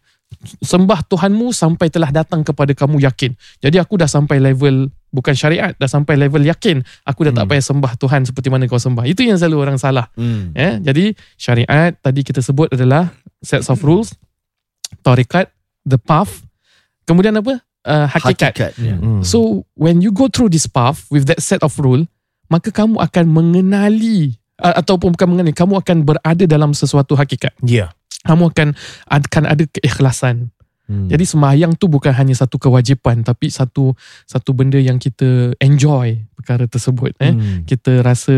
[0.62, 3.34] Sembah Tuhanmu sampai telah datang kepada kamu yakin.
[3.60, 6.82] Jadi aku dah sampai level bukan syariat, dah sampai level yakin.
[7.06, 7.50] Aku dah tak Hmm.
[7.54, 9.06] payah sembah Tuhan seperti mana kau sembah.
[9.06, 10.10] Itu yang selalu orang salah.
[10.18, 10.50] Hmm.
[10.52, 14.12] Ya, jadi syariat tadi kita sebut adalah sets of rules,
[15.06, 15.50] tarikat,
[15.86, 16.42] the path,
[17.06, 17.62] kemudian apa?
[17.84, 18.56] Uh, hakikat.
[18.56, 18.72] Hakikat.
[18.80, 18.96] Ya.
[18.96, 19.20] Hmm.
[19.20, 22.08] So when you go through this path with that set of rule,
[22.48, 27.52] maka kamu akan mengenali uh, ataupun bukan mengenali, kamu akan berada dalam sesuatu hakikat.
[27.60, 27.92] Ya.
[28.24, 28.68] Kamu akan
[29.06, 30.48] akan ada keikhlasan.
[30.84, 31.08] Hmm.
[31.08, 36.64] Jadi sembahyang tu bukan hanya satu kewajipan tapi satu satu benda yang kita enjoy perkara
[36.66, 37.32] tersebut eh.
[37.32, 37.64] Hmm.
[37.64, 38.36] Kita rasa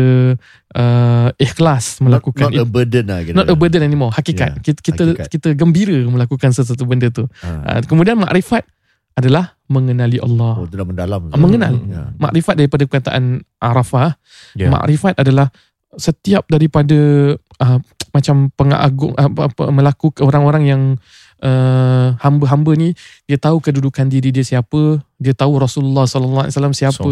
[0.71, 3.19] uh, ikhlas melakukan Not, not a burden lah.
[3.21, 3.35] kira.
[3.35, 5.27] not a burden anymore hakikat Ya, kita kita, hakikat.
[5.27, 7.49] kita gembira melakukan sesuatu benda tu Ha.
[7.67, 8.63] uh, kemudian makrifat
[9.11, 11.27] adalah mengenali Allah Oh, dah mendalam.
[11.27, 11.73] Ah, mengenal.
[11.83, 12.15] Ya.
[12.15, 13.23] makrifat daripada perkataan
[13.57, 14.15] Arafah
[14.53, 14.71] Ya.
[14.71, 15.51] makrifat adalah
[15.93, 16.95] setiap daripada
[17.35, 20.81] uh, macam pengagung apa, apa melakukan orang-orang yang
[21.41, 22.89] uh, hamba-hamba ni
[23.25, 27.09] dia tahu kedudukan diri dia siapa, dia tahu Rasulullah sallallahu alaihi wasallam siapa,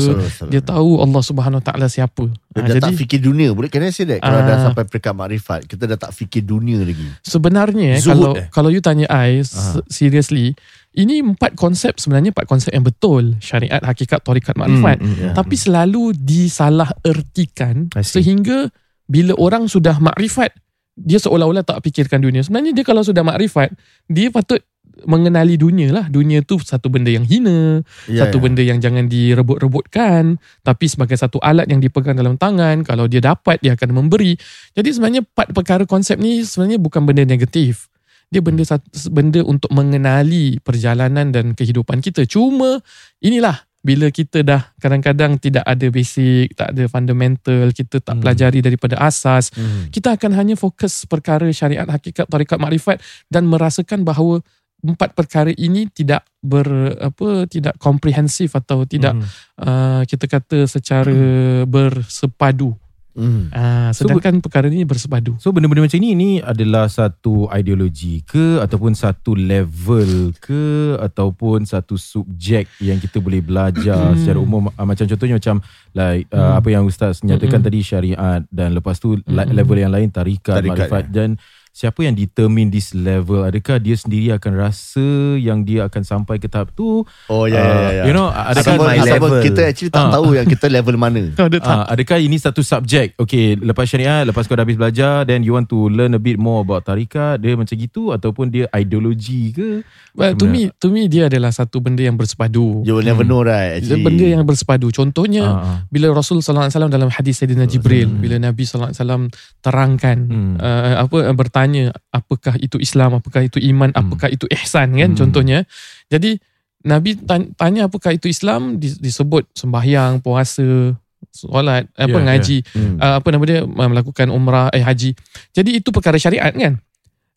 [0.48, 2.26] dia tahu Allah Subhanahu taala siapa.
[2.26, 4.48] Dia Ah, dah jadi tak fikir dunia Boleh can I say that Kalau Ah.
[4.48, 8.48] dah sampai peringkat makrifat Kita dah tak fikir dunia lagi sebenarnya Zuhud kalau eh.
[8.48, 10.56] kalau you tanya I se- seriously,
[10.96, 15.04] ini empat konsep sebenarnya empat konsep yang betul, syariat, hakikat, tarekat, makrifat.
[15.04, 15.32] Hmm, ya.
[15.36, 18.72] Tapi selalu disalah ertikan sehingga
[19.04, 20.56] bila orang sudah makrifat
[20.96, 22.42] dia seolah-olah tak fikirkan dunia.
[22.42, 23.76] Sebenarnya dia kalau sudah makrifat,
[24.08, 24.64] dia patut
[25.04, 26.06] mengenali dunia lah.
[26.08, 28.44] Dunia tu satu benda yang hina, Ya, satu ya.
[28.48, 33.60] benda yang jangan direbut-rebutkan, tapi sebagai satu alat yang dipegang dalam tangan, kalau dia dapat
[33.60, 34.40] dia akan memberi.
[34.72, 37.92] Jadi sebenarnya empat perkara konsep ni sebenarnya bukan benda negatif.
[38.32, 38.66] Dia benda
[39.14, 42.26] benda untuk mengenali perjalanan dan kehidupan kita.
[42.26, 42.82] Cuma
[43.22, 48.22] inilah bila kita dah kadang-kadang tidak ada basic, tak ada fundamental, kita tak Hmm.
[48.26, 49.94] pelajari daripada asas, Hmm.
[49.94, 52.98] kita akan hanya fokus perkara syariat, hakikat, tarekat, makrifat
[53.30, 54.42] dan merasakan bahawa
[54.82, 56.66] empat perkara ini tidak ber
[56.98, 59.26] apa tidak komprehensif atau tidak Hmm.
[59.62, 61.14] uh, kita kata secara
[61.74, 62.74] bersepadu.
[63.16, 63.48] Hmm.
[63.48, 65.40] Uh, So, sedangkan perkara ini bersepadu.
[65.40, 71.96] So benda-benda macam ni ni adalah satu ideologi ke ataupun satu level ke ataupun satu
[71.96, 74.20] subjek yang kita boleh belajar Hmm.
[74.20, 76.60] secara umum uh, macam contohnya macam like uh, Hmm.
[76.60, 77.68] apa yang ustaz nyatakan Hmm.
[77.68, 81.40] tadi syariat dan lepas tu le- level yang lain tarikat, Tarikat, makrifat dan
[81.76, 85.04] siapa yang determine this level adakah dia sendiri akan rasa
[85.36, 88.80] yang dia akan sampai ke tahap tu Oh ya ya Uh, ya you know adakah
[88.80, 89.44] my level.
[89.44, 90.16] Kita actually tak Ah.
[90.16, 91.52] tahu Yang kita level mana tak?
[91.62, 95.52] Ah, adakah ini satu subjek Okay lepas syariat Lepas kau dah habis belajar Then you
[95.52, 99.84] want to learn a bit more About tarikat Dia macam gitu Ataupun dia ideologi ke
[100.16, 102.88] Well, to me to me dia adalah satu benda yang bersepadu.
[102.88, 104.00] You will never know right actually.
[104.00, 104.88] benda yang bersepadu.
[104.88, 105.78] Contohnya ah.
[105.92, 108.24] bila Rasul sallallahu alaihi wasallam dalam hadis Sayyidina Jibril Hmm.
[108.24, 109.22] bila Nabi sallallahu alaihi wasallam
[109.60, 110.56] terangkan Hmm.
[110.56, 114.00] uh, apa uh, bertanya apakah itu Islam apakah itu iman Hmm.
[114.06, 115.18] apakah itu ihsan kan Hmm.
[115.18, 115.66] contohnya
[116.08, 116.38] jadi
[116.86, 120.94] Nabi tan- tanya apakah itu Islam Dis- disebut sembahyang puasa
[121.34, 122.96] solat apa Ya, ngaji Hmm.
[122.96, 125.18] uh, apa nama dia uh, melakukan umrah eh haji
[125.52, 126.78] jadi itu perkara syariat kan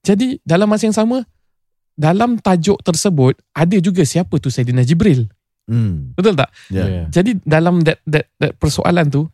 [0.05, 1.25] jadi dalam masa yang sama
[1.97, 5.25] dalam tajuk tersebut ada juga siapa tu Sayyidina Jibril
[5.65, 6.13] Hmm.
[6.13, 6.85] betul tak Ya.
[6.85, 7.07] Yeah.
[7.09, 9.25] jadi dalam that, that, that persoalan tu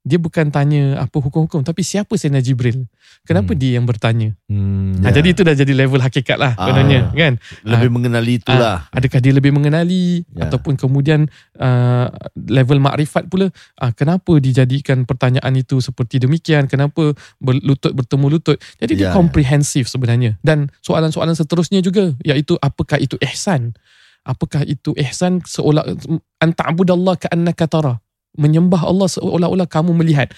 [0.00, 2.88] dia bukan tanya apa hukum-hukum tapi siapa Sayyidina Jibril
[3.28, 3.60] kenapa Hmm.
[3.60, 4.96] dia yang bertanya Hmm.
[5.04, 5.20] Ha, Ya.
[5.20, 6.64] jadi itu dah jadi level hakikat lah Ah.
[6.66, 7.34] sebenarnya kan.
[7.62, 10.48] Lebih mengenali itulah Adakah dia lebih mengenali Ya.
[10.48, 11.28] ataupun kemudian
[11.60, 18.56] uh, level makrifat pula uh, kenapa dijadikan pertanyaan itu seperti demikian kenapa berlutut bertemu lutut.
[18.80, 19.16] Jadi dia Ya, ya.
[19.16, 23.76] komprehensif sebenarnya dan soalan-soalan seterusnya juga iaitu apakah itu ihsan?
[24.20, 25.84] Apakah itu ihsan seolah
[26.38, 27.94] anta'budallah ka'annaka tara?
[28.38, 30.30] Menyembah Allah seolah-olah kamu melihat.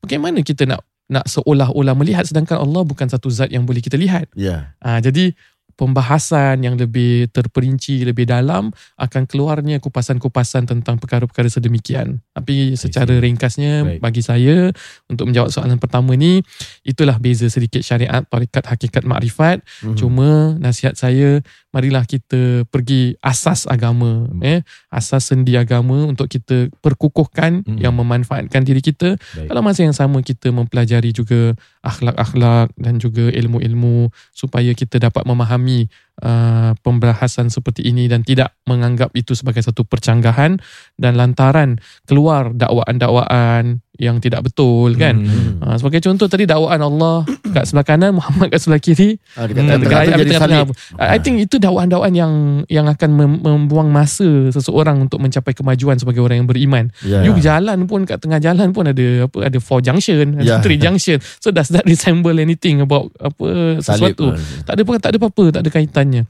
[0.00, 4.30] Bagaimana kita nak nak seolah-olah melihat sedangkan Allah bukan satu zat yang boleh kita lihat.
[4.38, 5.34] Ya Ah, jadi
[5.74, 8.68] pembahasan yang lebih terperinci, lebih dalam
[9.00, 12.20] akan keluarnya kupasan-kupasan tentang perkara-perkara sedemikian.
[12.40, 14.00] Tapi secara ringkasnya Baik.
[14.00, 14.72] bagi saya
[15.06, 16.40] untuk menjawab soalan pertama ni
[16.82, 19.60] itulah beza sedikit syariat, tarikat, hakikat, makrifat.
[19.84, 19.96] Mhm.
[19.96, 24.42] Cuma nasihat saya marilah kita pergi asas agama Hmm.
[24.42, 27.78] eh asas sendi agama untuk kita perkukuhkan Hmm.
[27.78, 29.46] yang memanfaatkan diri kita Baik.
[29.46, 35.86] dalam masa yang sama kita mempelajari juga akhlak-akhlak dan juga ilmu-ilmu supaya kita dapat memahami
[36.20, 40.60] uh, pembahasan seperti ini dan tidak menganggap itu sebagai satu percanggahan
[40.96, 45.20] dan lantaran keluar dakwaan-dakwaan yang tidak betul kan.
[45.20, 45.60] Hmm.
[45.60, 49.60] Uh, sebagai contoh tadi dakwaan Allah kat sebelah kanan, Muhammad kat sebelah kiri, Ah, dia
[49.60, 50.68] Hmm, tengah ayat jadi salib.
[50.96, 52.32] I think itu dakwaan-dakwaan yang
[52.66, 56.88] yang akan mem- membuang masa seseorang untuk mencapai kemajuan sebagai orang yang beriman.
[57.04, 57.20] Ya.
[57.22, 60.56] You jalan pun kat tengah jalan pun ada apa ada four junction, ada Ya.
[60.64, 61.20] three junction.
[61.38, 64.16] So does that resemble anything about apa Salib.
[64.16, 64.32] sesuatu?
[64.64, 66.24] Tak ada tak ada apa-apa, tak ada kaitannya.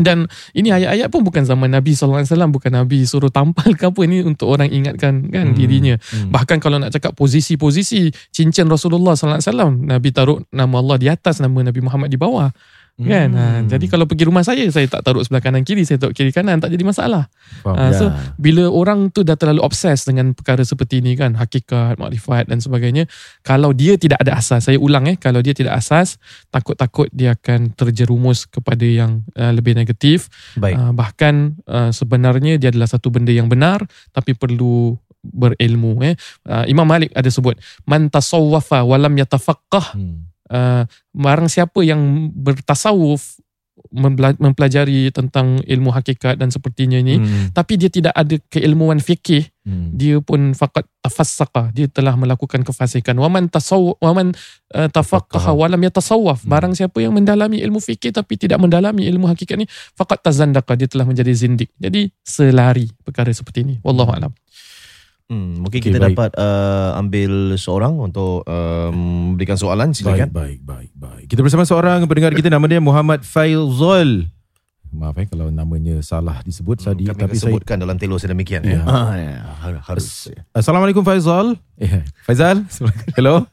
[0.00, 0.24] Dan
[0.56, 4.48] ini ayat-ayat pun bukan zaman Nabi SAW Bukan Nabi suruh tampal ke apa Ini untuk
[4.48, 5.56] orang ingatkan kan Hmm.
[5.58, 6.32] dirinya Hmm.
[6.32, 11.68] Bahkan kalau nak cakap posisi-posisi Cincin Rasulullah SAW Nabi taruh nama Allah di atas Nama
[11.68, 12.48] Nabi Muhammad di bawah
[12.94, 13.66] kan ha, Hmm.
[13.66, 16.56] Jadi kalau pergi rumah saya Saya tak taruh sebelah kanan kiri Saya taruh kiri kanan
[16.56, 17.26] Tak jadi masalah
[17.58, 17.74] Faham.
[17.74, 18.36] Ah, So Ya.
[18.36, 23.08] bila orang tu dah terlalu obses Dengan perkara seperti ini kan Hakikat, makrifat dan sebagainya
[23.40, 27.72] Kalau dia tidak ada asas Saya ulang eh Kalau dia tidak asas Takut-takut dia akan
[27.72, 30.76] terjerumus Kepada yang uh, lebih negatif Baik.
[30.76, 36.14] uh, Bahkan uh, sebenarnya Dia adalah satu benda yang benar Tapi perlu berilmu eh.
[36.42, 40.28] Uh, Imam Malik ada sebut Man tasawwafa walam yatafaqqah Hmm.
[40.52, 40.84] Uh,
[41.16, 43.40] barang siapa yang bertasawuf
[44.38, 47.56] mempelajari tentang ilmu hakikat dan sepertinya ini Hmm.
[47.56, 49.94] tapi dia tidak ada keilmuan fikih Hmm.
[49.94, 51.70] dia pun fakat tafassaqa.
[51.70, 53.14] Dia telah melakukan kefasikan.
[53.14, 54.34] Waman tasaw waman
[54.74, 56.42] uh, tafaqqaha wa lam yatasawwaf.
[56.42, 56.50] Hmm.
[56.50, 60.74] barang siapa yang mendalami ilmu fikih tapi tidak mendalami ilmu hakikat ni fakat tazandaqa.
[60.74, 63.74] Dia telah menjadi zindik jadi selari perkara seperti ini.
[63.86, 64.32] Wallahu alam
[65.32, 66.12] Hmm, mungkin Okey, kita baik.
[66.12, 70.28] dapat uh, ambil seorang untuk um, berikan soalan silakan.
[70.28, 71.24] Baik, baik, baik, baik.
[71.24, 74.28] Kita bersama seorang pendengar kita nama dia Muhammad Faizal.
[74.92, 78.60] Maaf eh kalau namanya salah disebut tadi Hmm, Kami tapi saya sebutkan dalam telur sedemikian.
[78.60, 78.76] Ya.
[78.76, 78.80] Ya.
[78.84, 80.28] Ah, ya, har- harus.
[80.52, 81.56] Assalamualaikum Faizal.
[81.76, 82.68] Eh, Faizal.
[83.16, 83.48] Hello.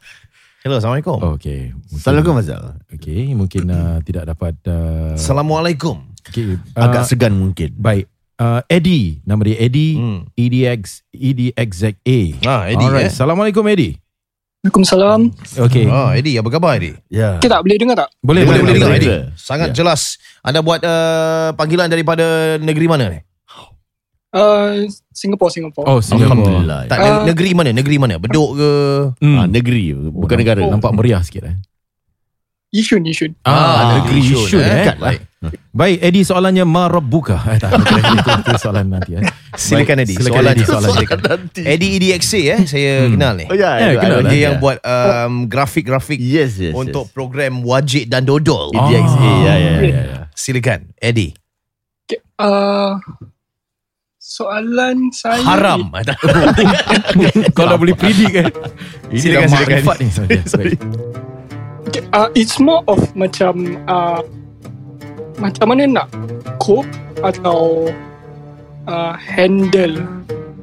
[0.59, 1.15] Hello, Assalamualaikum.
[1.39, 1.71] Okey.
[1.71, 2.63] Mungkin- Assalamualaikum Azal.
[2.91, 6.03] Okey, mungkin uh, tidak dapat uh, Assalamualaikum.
[6.19, 7.71] okay, uh, Agak segan mungkin.
[7.79, 8.11] baik.
[8.39, 10.19] Uh, Eddie, nama dia Eddie Hmm.
[10.31, 12.39] EDX EDXZA.
[12.47, 13.05] Ah, Eddie Alright.
[13.05, 13.11] eh.
[13.11, 13.99] Assalamualaikum Eddie.
[14.59, 15.21] Waalaikumsalam.
[15.59, 15.85] Okey.
[15.87, 16.95] Ah, Eddie, apa khabar Eddie?
[17.07, 17.35] Ya.
[17.35, 17.59] Okay tak?
[17.59, 18.09] Boleh dengar tak?
[18.19, 18.99] Boleh, boleh, boleh, dengar, boleh.
[19.03, 19.19] Eddie.
[19.35, 20.15] Sangat jelas.
[20.39, 22.23] Anda buat uh, panggilan daripada
[22.57, 23.19] negeri mana ni?
[24.31, 25.83] Uh, Singapore, Singapore.
[25.83, 26.31] Oh, Singapura.
[26.31, 26.81] Alhamdulillah.
[26.87, 27.03] Tak, Ah.
[27.03, 27.69] ne- negeri mana?
[27.71, 28.15] Negeri mana?
[28.15, 28.71] Bedok ke?
[29.19, 29.35] Hmm.
[29.35, 30.61] Ah, negeri bukan Oh, negara.
[30.63, 31.55] Nampak meriah sikit eh.
[32.71, 33.35] Yishun, Yishun.
[33.43, 34.75] Ah, negeri Yishun, Yishun eh.
[34.85, 35.11] Dekat lah.
[35.71, 37.39] Baik, Eddie soalannya marabbuka.
[37.47, 39.23] Eh, tak, itu, itu, itu soalan nanti eh.
[39.55, 40.15] Silakan Baik, Eddie.
[40.19, 41.19] Silakan Soalan Eddie, soalan Silakan.
[41.23, 41.61] nanti.
[41.63, 43.11] Eddie EDXA eh, saya Hmm.
[43.15, 43.45] kenal ni.
[43.47, 44.27] Oh ya, Eh, ya, kenal lah.
[44.27, 44.43] Dia dia.
[44.43, 46.75] yang buat um, grafik-grafik Yes, yes.
[46.75, 48.75] untuk program Wajib dan Dodol.
[48.75, 48.91] Ah.
[48.91, 48.99] yes.
[48.99, 49.31] EDXA.
[49.39, 50.21] Ya, ya, ya, ya.
[50.35, 51.31] Silakan, Eddie.
[52.03, 52.19] Okay.
[52.35, 52.99] Uh,
[54.19, 55.39] soalan saya...
[55.39, 55.87] Haram.
[57.55, 58.51] Kau dah boleh predict kan.
[59.07, 59.55] Ini Silakan, dah silakan.
[59.55, 60.07] makrifat ni.
[60.43, 60.73] Sorry.
[61.87, 63.79] Okay, uh, it's more of macam...
[63.87, 64.19] Uh,
[65.39, 66.07] macam mana nak
[66.59, 66.87] cope
[67.23, 67.87] atau
[68.85, 70.03] uh, handle.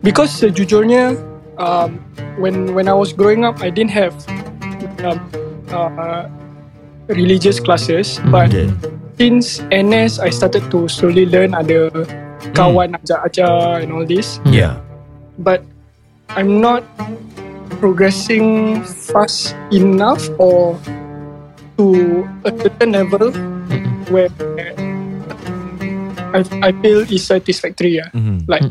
[0.04, 1.18] Because sejujurnya,
[1.58, 1.98] um,
[2.38, 4.14] when when I was growing up, I didn't have
[5.02, 5.18] um,
[5.72, 6.28] uh,
[7.10, 8.22] religious classes.
[8.30, 8.70] But Okay.
[9.18, 11.90] since NS, I started to slowly learn ada
[12.54, 14.38] kawan ajar-ajar and all this.
[14.46, 14.78] Ya.
[15.40, 15.64] But
[16.36, 16.84] I'm not
[17.80, 20.76] progressing fast enough or
[21.76, 23.28] to a certain level
[24.12, 24.30] where
[26.36, 27.96] I, I feel is satisfactory.
[27.98, 28.10] Yeah.
[28.12, 28.44] Mhm.
[28.46, 28.66] Like,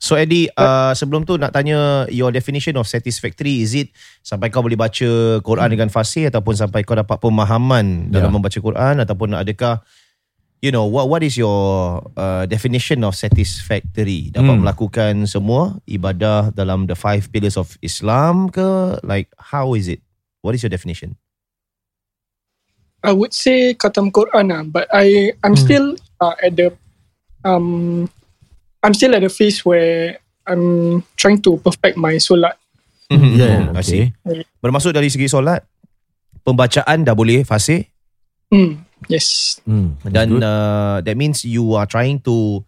[0.00, 3.60] So Eddie, uh, sebelum tu nak tanya your definition of satisfactory.
[3.60, 3.92] Is it
[4.24, 8.96] sampai kau boleh baca Quran dengan fasih ataupun sampai kau dapat pemahaman dalam membaca Quran
[9.04, 9.84] ataupun adakah
[10.64, 14.32] you know what what is your uh, definition of satisfactory?
[14.32, 14.64] Dapat Hmm.
[14.64, 18.96] melakukan semua ibadah dalam the five pillars of Islam ke?
[19.04, 20.00] Like how is it?
[20.40, 21.20] What is your definition?
[23.00, 25.62] I would say khatam Quran lah, but I I'm Hmm.
[25.64, 25.86] still
[26.20, 26.72] uh, at the
[27.44, 28.04] um
[28.80, 32.56] I'm still at the phase where I'm trying to perfect my solat.
[33.10, 34.12] Yeah, I see.
[34.24, 34.44] Okay.
[34.62, 35.66] Bermaksud dari segi solat,
[36.46, 37.84] pembacaan dah boleh fasih
[38.50, 38.82] Hmm.
[39.06, 39.60] Yes.
[39.62, 39.94] Hmm.
[40.02, 40.42] dan Good.
[40.42, 42.66] uh, that means you are trying to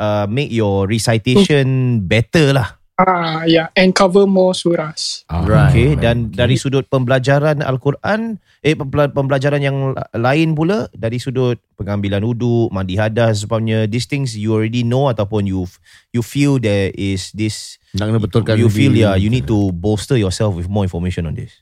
[0.00, 2.77] uh, make your recitation better lah.
[2.98, 5.22] Ah, yeah, and cover more surahs.
[5.30, 5.70] Ah, Right.
[5.70, 11.62] Okay, dan dari sudut pembelajaran Al-Quran, eh pembela- pembelajaran yang la- lain pula dari sudut
[11.78, 15.62] pengambilan wudu, mandi hadas sebagainya, these things you already know ataupun you
[16.10, 20.18] you feel there is this Nak kena betulkan you feel yeah you need to bolster
[20.18, 21.54] yourself with more information on this.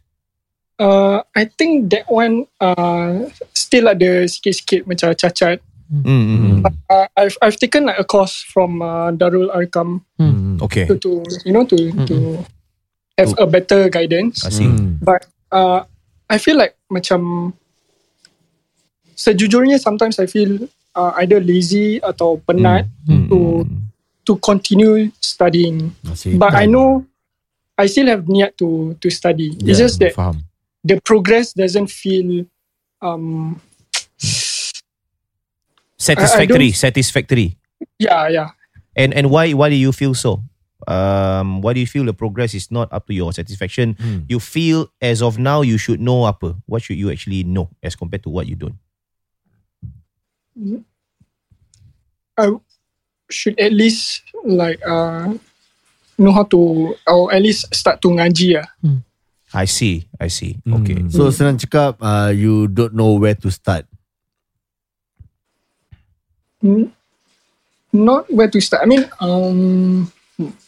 [0.81, 5.61] Uh, I think that one uh, still ada sikit-sikit macam cacat.
[5.87, 6.03] Hmm.
[6.03, 6.67] hmm, hmm.
[6.91, 10.59] Uh, I've I've taken like a course from uh, Darul Arkam Hmm.
[10.59, 11.77] Okay, to, to you know to
[12.11, 12.17] to
[13.19, 14.43] have a better guidance.
[14.45, 14.67] I see.
[14.67, 14.99] Hmm.
[14.99, 15.87] But uh,
[16.27, 17.53] I feel like macam
[19.15, 23.31] sejujurnya sometimes I feel uh, either lazy atau penat Hmm.
[23.31, 23.41] to
[24.27, 25.95] to continue studying.
[26.03, 27.07] Masih But I know
[27.79, 29.55] I still have niat to to study.
[29.63, 30.43] It's just that faham.
[30.83, 32.43] the progress doesn't feel
[33.05, 33.59] um
[36.07, 37.49] Satisfactory, I- I satisfactory.
[37.99, 38.51] yeah yeah
[38.97, 40.41] And and why why do you feel so?
[40.89, 43.93] Um, why do you feel the progress is not up to your satisfaction?
[44.01, 44.25] Hmm.
[44.25, 46.57] You feel as of now you should know apa?
[46.65, 48.81] What should you actually know as compared to what you don't?
[52.39, 52.53] I
[53.31, 55.35] should at least like uh
[56.19, 58.69] know how to or at least start to ngaji ah.
[59.55, 60.59] I see, I see.
[60.65, 61.07] Okay.
[61.09, 63.87] So senang cakap, uh, you don't know where to start.
[67.93, 68.83] Not where to start.
[68.83, 70.13] I mean um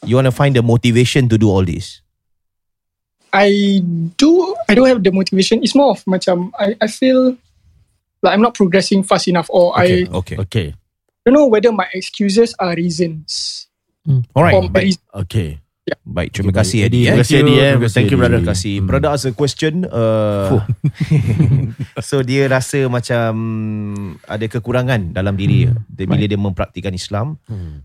[0.05, 2.01] You want to find the motivation to do all this.
[3.33, 3.83] I
[4.17, 5.61] do I do have the motivation.
[5.63, 7.37] It's more of macam I, I feel
[8.25, 10.09] like I'm not progressing fast enough or Okay.
[10.09, 10.37] I okay.
[10.49, 10.69] Okay.
[11.27, 13.67] don't know whether my excuses are reasons.
[14.33, 14.73] All right.
[14.73, 14.97] Baik.
[14.97, 15.59] reas-
[15.91, 15.97] Okay.
[16.05, 16.79] Baik, terima Okay, kasih.
[16.83, 17.03] Eddie.
[17.03, 17.19] Terima eh.
[17.19, 17.59] kasih Eddie eh.
[17.69, 18.19] Terima kasih, Thank you Eddie.
[18.19, 18.39] brother.
[18.39, 18.75] Terima kasih.
[18.75, 18.87] Hmm.
[18.87, 19.75] Brother ask a question.
[19.85, 20.61] Uh,
[22.01, 23.33] so dia rasa macam
[24.25, 27.41] ada kekurangan dalam diri dia dia bila dia mempraktikan Islam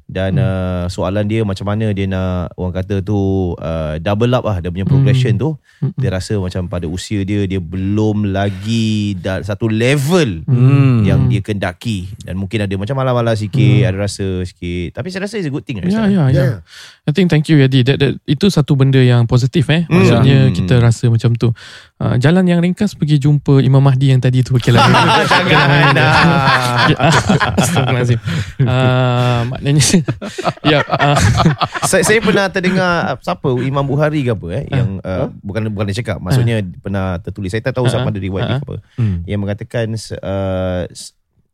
[0.05, 3.17] dan uh, soalan dia macam mana dia nak orang kata tu
[3.55, 5.55] uh, double up lah dia punya progression tu
[5.95, 11.03] dia rasa macam pada usia dia dia belum lagi dah satu level Hmm.
[11.03, 15.35] yang dia kendaki dan mungkin ada macam malas-malas sikit ada rasa sikit tapi saya rasa
[15.37, 16.09] it's a good thing right, Ya, Ustaz?
[16.09, 16.45] ya, ya.
[17.03, 17.83] I think thank you Yadi.
[17.93, 19.85] That, that, itu satu benda yang positif eh.
[19.85, 20.01] Hmm.
[20.01, 20.53] Maksudnya Hmm.
[20.55, 21.53] kita rasa macam tu.
[21.97, 24.57] Uh, jalan yang ringkas pergi jumpa Imam Mahdi yang tadi tu.
[24.57, 24.81] Okay lah.
[25.45, 26.11] Jangan dah.
[27.53, 28.19] Astagfirullahaladzim.
[28.59, 29.83] Uh, maknanya
[30.71, 31.17] ya uh,
[31.83, 35.85] saya, saya pernah terdengar uh, siapa Imam Bukhari ke apa eh yang uh, bukan bukan
[35.85, 37.91] dia cakap maksudnya pernah tertulis saya tak tahu Ah.
[37.93, 39.21] sama ada riwayat ni ke apa Hmm.
[39.25, 40.81] yang mengatakan uh,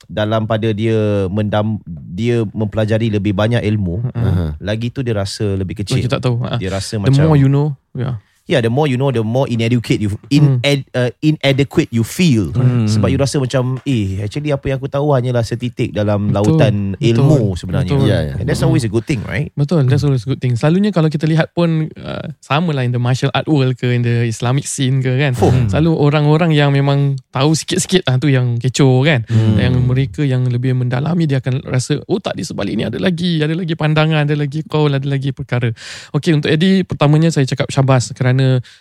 [0.10, 4.58] dalam pada dia mendam dia mempelajari lebih banyak ilmu Aha.
[4.58, 6.42] lagi tu dia rasa lebih kecil kita tak tahu.
[6.42, 7.78] Uh, dia rasa the macam more you know.
[7.94, 8.18] Yeah.
[8.50, 10.82] Yeah, the more you know, the more inadequate you in Hmm.
[10.98, 12.50] uh, inadequate you feel.
[12.50, 12.90] Hmm.
[12.90, 16.58] Sebab you rasa macam, eh, actually apa yang aku tahu hanyalah setitik dalam Betul.
[16.58, 17.10] lautan Betul.
[17.14, 17.94] ilmu sebenarnya.
[17.94, 18.10] Betul.
[18.10, 18.34] Ya, ya.
[18.42, 19.54] And that's always a good thing, right?
[19.54, 20.58] Betul, that's always a good thing.
[20.58, 24.02] Selalunya kalau kita lihat pun uh, sama lah in the martial art world ke in
[24.02, 25.38] the Islamic scene ke kan.
[25.38, 25.54] Oh.
[25.70, 29.30] Selalu orang-orang yang memang tahu sikit-sikit lah tu yang kecoh kan.
[29.30, 29.62] Hmm.
[29.62, 33.38] Yang mereka yang lebih mendalami dia akan rasa oh tak di sebalik ni ada lagi,
[33.46, 35.70] ada lagi pandangan, ada lagi qaul, ada lagi perkara.
[36.18, 38.39] Okey untuk Eddie pertamanya saya cakap syabas kerana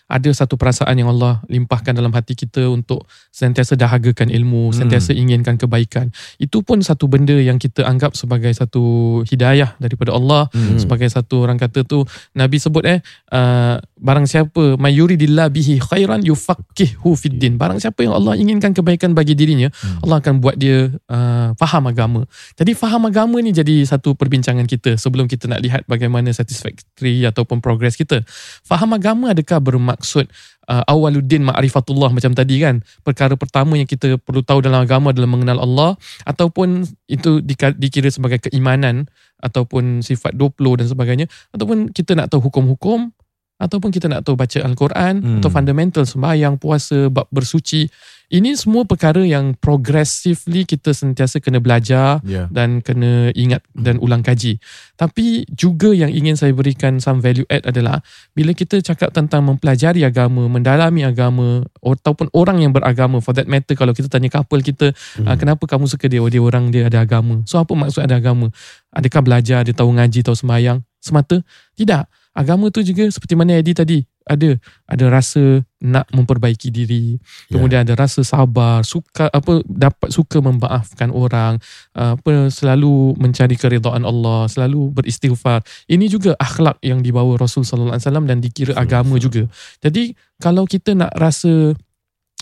[0.09, 5.59] ada satu perasaan yang Allah limpahkan dalam hati kita untuk sentiasa dahagakan ilmu, sentiasa inginkan
[5.61, 6.11] kebaikan.
[6.41, 10.51] Itu pun satu benda yang kita anggap sebagai satu hidayah daripada Allah.
[10.53, 10.81] Hmm.
[10.81, 12.99] sebagai satu orang kata tu Nabi sebut eh
[13.35, 19.13] uh, barang siapa mayuridillah bihi khairan yufaqihu fid din barang siapa yang Allah inginkan kebaikan
[19.13, 19.69] bagi dirinya
[20.03, 22.25] Allah akan buat dia uh, faham agama.
[22.55, 27.59] Jadi faham agama ni jadi satu perbincangan kita sebelum kita nak lihat bagaimana satisfactory ataupun
[27.59, 28.23] progress kita.
[28.65, 30.27] Faham agama adakah bermaksud
[30.67, 32.83] uh, awaluddin ma'rifatullah macam tadi kan?
[33.07, 35.91] Perkara pertama yang kita perlu tahu dalam agama adalah mengenal Allah
[36.27, 37.39] ataupun itu
[37.79, 39.07] dikira sebagai keimanan
[39.39, 43.15] ataupun sifat 20 dan sebagainya ataupun kita nak tahu hukum-hukum
[43.59, 45.37] ataupun kita nak tahu baca Al-Quran Hmm.
[45.43, 47.91] atau fundamental sembahyang, puasa, bab bersuci.
[48.29, 52.45] Ini semua perkara yang progressively kita sentiasa kena belajar Ya.
[52.53, 54.61] dan kena ingat dan ulang kaji.
[55.01, 58.05] Tapi juga yang ingin saya berikan some value add adalah
[58.37, 63.73] bila kita cakap tentang mempelajari agama, mendalami agama ataupun orang yang beragama for that matter
[63.73, 65.33] kalau kita tanya couple kita hmm.
[65.41, 66.21] kenapa kamu suka dia?
[66.21, 67.41] Oh dia orang dia ada agama.
[67.49, 68.53] So apa maksud ada agama?
[68.93, 71.41] Adakah belajar, dia tahu ngaji, tahu sembahyang semata?
[71.81, 72.18] Tidak.
[72.39, 73.99] Agama tu juga seperti mana Eddie tadi.
[74.29, 77.19] Ada ada rasa nak memperbaiki diri.
[77.51, 81.59] Kemudian ada rasa sabar suka apa dapat suka memaafkan orang
[81.97, 85.67] apa selalu mencari keridhaan Allah selalu beristighfar.
[85.91, 89.51] Ini juga akhlak yang dibawa Rasul sallallahu alaihi wasallam dan dikira agama juga.
[89.83, 91.75] Jadi kalau kita nak rasa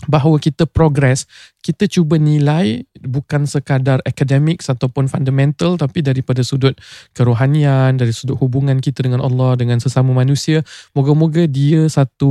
[0.05, 1.25] bahawa kita progress
[1.59, 6.77] kita cuba nilai bukan sekadar akademik ataupun fundamental tapi daripada sudut
[7.11, 10.61] kerohanian dari sudut hubungan kita dengan Allah dengan sesama manusia
[10.93, 12.29] moga-moga dia satu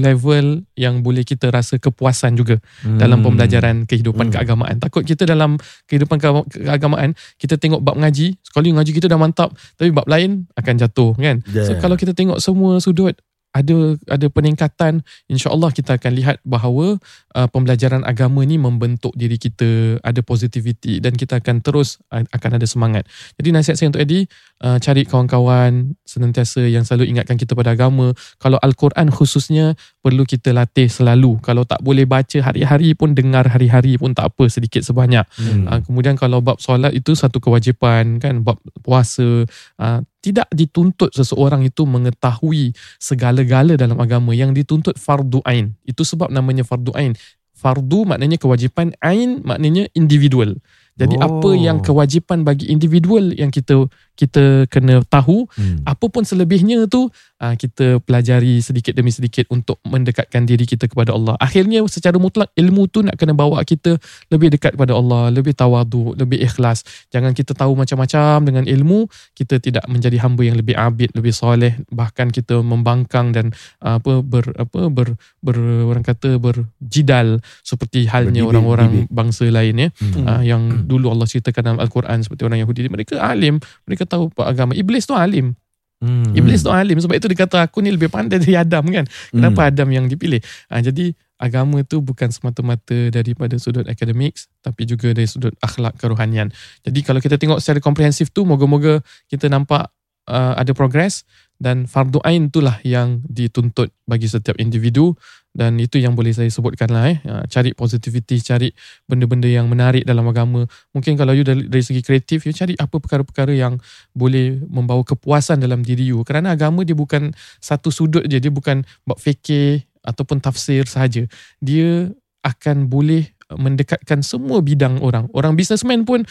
[0.00, 2.96] level yang boleh kita rasa kepuasan juga Hmm.
[2.96, 4.34] dalam pembelajaran kehidupan Hmm.
[4.34, 9.20] keagamaan takut kita dalam kehidupan keagama- keagamaan kita tengok bab ngaji sekali ngaji kita dah
[9.20, 11.80] mantap tapi bab lain akan jatuh kan So Yeah.
[11.80, 13.12] kalau kita tengok semua sudut
[13.54, 16.98] ada ada peningkatan insyaallah kita akan lihat bahawa
[17.38, 22.50] uh, pembelajaran agama ni membentuk diri kita ada positivity dan kita akan terus uh, akan
[22.58, 23.06] ada semangat.
[23.38, 24.26] Jadi nasihat saya untuk Eddie
[24.66, 28.10] uh, cari kawan-kawan senantiasa yang selalu ingatkan kita pada agama.
[28.42, 31.38] Kalau al-Quran khususnya perlu kita latih selalu.
[31.38, 35.22] Kalau tak boleh baca hari-hari pun dengar hari-hari pun tak apa sedikit sebanyak.
[35.38, 35.70] Hmm.
[35.70, 39.46] Uh, kemudian kalau bab solat itu satu kewajipan kan bab puasa
[39.78, 45.76] uh, tidak dituntut seseorang itu mengetahui segala-gala dalam agama yang dituntut fardu ain.
[45.84, 47.12] Itu sebab namanya fardu ain.
[47.52, 50.56] Fardu maknanya kewajipan, ain maknanya individual.
[50.96, 51.26] Jadi Oh.
[51.26, 53.84] apa yang kewajipan bagi individual yang kita
[54.14, 55.82] kita kena tahu, Hmm.
[55.86, 61.14] apa pun selebihnya tu uh, kita pelajari sedikit demi sedikit untuk mendekatkan diri kita kepada
[61.14, 61.34] Allah.
[61.38, 63.98] Akhirnya secara mutlak ilmu tu nak kena bawa kita
[64.30, 66.82] lebih dekat kepada Allah, lebih tawadu, lebih ikhlas.
[67.10, 71.78] Jangan kita tahu macam-macam dengan ilmu, kita tidak menjadi hamba yang lebih abid, lebih soleh,
[71.90, 73.50] bahkan kita membangkang dan
[73.82, 75.56] uh, apa ber apa ber, ber
[75.90, 80.26] orang kata berjidal seperti halnya orang-orang bangsa lain ya Hmm.
[80.26, 84.42] uh, yang dulu Allah ceritakan dalam Al-Quran seperti orang Yahudi mereka alim mereka tahu apa
[84.48, 84.72] agama.
[84.76, 85.56] Iblis tu alim.
[86.04, 86.36] Hmm.
[86.36, 87.00] iblis tu alim.
[87.00, 89.08] Sebab itu dia kata aku ni lebih pandai dari Adam kan?
[89.32, 89.70] Kenapa Hmm.
[89.72, 90.42] Adam yang dipilih?
[90.68, 96.52] Uh, jadi agama tu bukan semata-mata daripada sudut akademik tapi juga dari sudut akhlak kerohanian.
[96.84, 99.00] Jadi kalau kita tengok secara komprehensif tu moga-moga
[99.32, 99.88] kita nampak
[100.28, 101.24] uh, ada progress
[101.58, 105.14] dan fardu ain itulah yang dituntut bagi setiap individu
[105.54, 107.22] dan itu yang boleh saya sebutkan lah eh.
[107.24, 108.74] Ah, cari positivity cari
[109.06, 110.66] benda-benda yang menarik dalam agama.
[110.90, 113.78] Mungkin kalau you dari, dari segi kreatif you cari apa perkara-perkara yang
[114.12, 116.26] boleh membawa kepuasan dalam diri you.
[116.26, 117.30] Kerana agama dia bukan
[117.62, 121.22] satu sudut je dia bukan bab fikir ataupun tafsir sahaja.
[121.62, 122.10] Dia
[122.44, 125.30] akan boleh mendekatkan semua bidang orang.
[125.36, 126.26] Orang businessman pun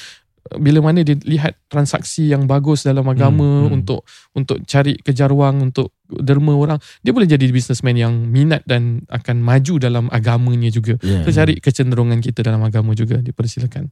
[0.59, 3.77] bila mana dia lihat transaksi yang bagus dalam agama Hmm, hmm.
[3.81, 3.99] untuk
[4.33, 9.41] untuk cari kejar wang untuk derma orang dia boleh jadi businessman yang minat dan akan
[9.41, 11.25] maju dalam agamanya juga Yeah.
[11.25, 13.89] kita cari kecenderungan kita dalam agama juga dipersilakan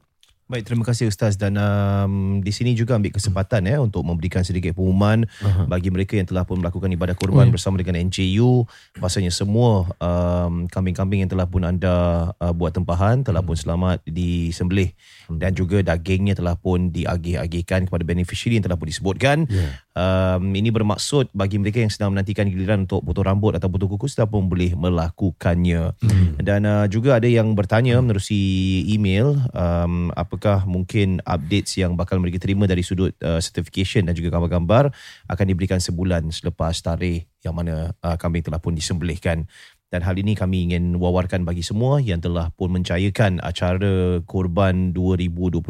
[0.52, 4.76] Baik, terima kasih Ustaz dan um, di sini juga ambil kesempatan ya untuk memberikan sedikit
[4.76, 5.64] pengumuman Aha.
[5.64, 7.56] bagi mereka yang telah pun melakukan ibadah kurban ya.
[7.56, 8.68] bersama dengan NJU.
[9.00, 14.92] Pasalnya semua um, kambing-kambing yang telah pun anda uh, buat tempahan telah pun selamat disembelih
[15.38, 19.46] dan juga dagingnya telah pun diagih-agihkan kepada beneficiary yang telah pun disebutkan.
[19.46, 19.76] Yeah.
[19.92, 24.08] Um, ini bermaksud bagi mereka yang sedang menantikan giliran untuk potong rambut atau potong kuku
[24.08, 25.92] sudah pun boleh melakukannya.
[26.00, 26.40] Hmm.
[26.40, 28.40] Dan uh, juga ada yang bertanya menerusi
[28.88, 34.32] email um, apakah mungkin updates yang bakal mereka terima dari sudut uh, certification dan juga
[34.32, 34.90] gambar-gambar
[35.28, 39.44] akan diberikan sebulan selepas tarikh yang mana uh, kambing telah pun disembelihkan.
[39.92, 45.60] Dan hal ini kami ingin wawarkan bagi semua yang telah pun mencayakan acara Korban 2021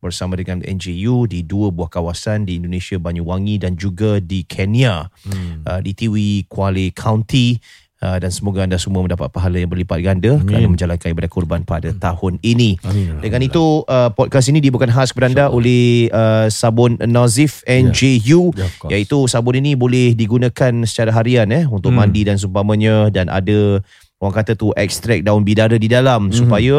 [0.00, 5.66] bersama dengan NJU di dua buah kawasan di Indonesia Banyuwangi dan juga di Kenya Hmm.
[5.68, 7.60] uh, di Tiwi Kuala County
[8.06, 10.46] uh, dan semoga anda semua mendapat pahala yang berlipat ganda Amin.
[10.46, 12.78] kerana menjalankan ibadah kurban pada tahun ini.
[12.86, 13.18] Amin.
[13.18, 18.70] Dengan itu uh, podcast ini dibawakan khas kepada anda oleh uh, sabun Nazif NJU Yeah,
[18.78, 18.92] course.
[18.94, 22.06] iaitu sabun ini boleh digunakan secara harian eh untuk Hmm.
[22.06, 23.80] mandi dan seumpamanya dan ada
[24.16, 26.36] orang kata tu ekstrak daun bidara di dalam Hmm.
[26.36, 26.76] supaya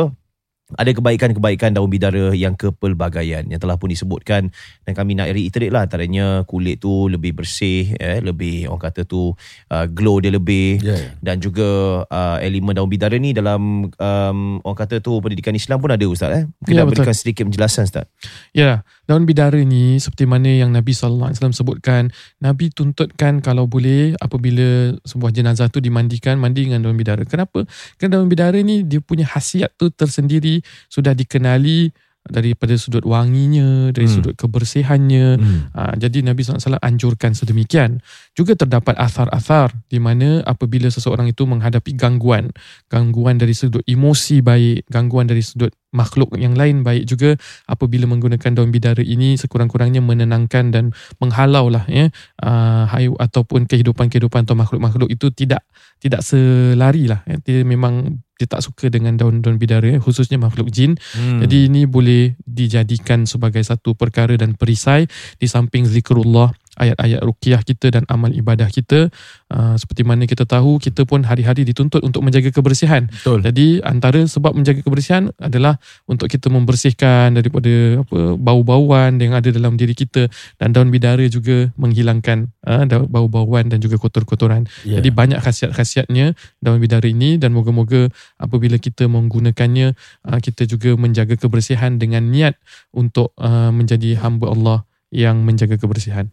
[0.76, 4.52] ada kebaikan-kebaikan daun bidara yang kepelbagaian yang telah pun disebutkan
[4.84, 9.32] dan kami nak reiterate lah antaranya kulit tu lebih bersih eh lebih orang kata tu
[9.72, 11.12] uh, glow dia lebih Yeah, yeah.
[11.24, 15.92] dan juga uh, elemen daun bidara ni dalam um, orang kata tu pendidikan Islam pun
[15.96, 16.96] ada ustaz eh mungkin Ya, nak betul.
[17.04, 18.06] berikan sedikit penjelasan ustaz
[18.52, 22.12] Ya, daun bidara ni seperti mana yang Nabi SAW sebutkan,
[22.44, 27.24] Nabi tuntutkan kalau boleh apabila sebuah jenazah tu dimandikan, mandi dengan daun bidara.
[27.24, 27.64] Kenapa?
[28.00, 30.57] Kerana daun bidara ni dia punya khasiat tu tersendiri
[30.90, 31.92] sudah dikenali
[32.28, 34.16] daripada sudut wanginya, dari Hmm.
[34.20, 35.28] sudut kebersihannya.
[35.40, 35.60] Hmm.
[35.74, 38.04] Ha, jadi Nabi SAW anjurkan sedemikian.
[38.36, 42.52] Juga terdapat asar-asar di mana apabila seseorang itu menghadapi gangguan,
[42.92, 48.54] gangguan dari sudut emosi baik, gangguan dari sudut makhluk yang lain baik juga apabila menggunakan
[48.54, 52.12] daun bidara ini sekurang-kurangnya menenangkan dan menghalau lah ya
[52.44, 55.64] uh, hayu ataupun kehidupan-kehidupan atau makhluk-makhluk itu tidak
[56.04, 57.40] tidak selari lah ya.
[57.40, 61.42] dia memang dia tak suka dengan daun-daun bidara ya, khususnya makhluk jin Hmm.
[61.42, 65.10] jadi ini boleh dijadikan sebagai satu perkara dan perisai
[65.42, 69.10] di samping zikrullah ayat-ayat ruqyah kita dan amal ibadah kita
[69.52, 73.42] uh, seperti mana kita tahu kita pun hari-hari dituntut untuk menjaga kebersihan betul.
[73.42, 79.76] jadi antara sebab menjaga kebersihan adalah untuk kita membersihkan daripada apa bau-bauan yang ada dalam
[79.76, 80.30] diri kita
[80.62, 84.70] dan daun bidara juga menghilangkan uh, bau-bauan dan juga kotor-kotoran.
[84.86, 85.02] Yeah.
[85.02, 88.08] Jadi banyak khasiat-khasiatnya daun bidara ini dan moga-moga
[88.38, 89.98] apabila kita menggunakannya
[90.30, 92.56] uh, kita juga menjaga kebersihan dengan niat
[92.94, 96.30] untuk uh, menjadi hamba Allah yang menjaga kebersihan.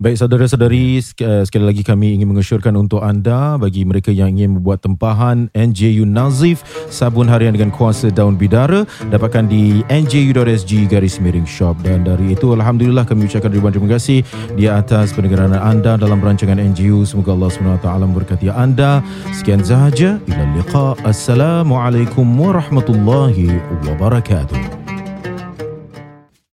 [0.00, 4.80] Baik saudara-saudari, eh, sekali lagi kami ingin mengesyorkan untuk anda bagi mereka yang ingin membuat
[4.80, 11.84] tempahan NJU Nazif sabun harian dengan kuasa daun bidara dapatkan di nju.sg garis miring shop.
[11.84, 14.24] Dan dari itu Alhamdulillah kami ucapkan ribuan terima kasih
[14.56, 19.04] di atas pendengaran anda dalam rancangan NJU semoga Allah SWT memberkati anda.
[19.36, 20.96] Sekian sahaja ila liqa.
[21.04, 23.52] Assalamualaikum warahmatullahi
[23.84, 24.79] wabarakatuh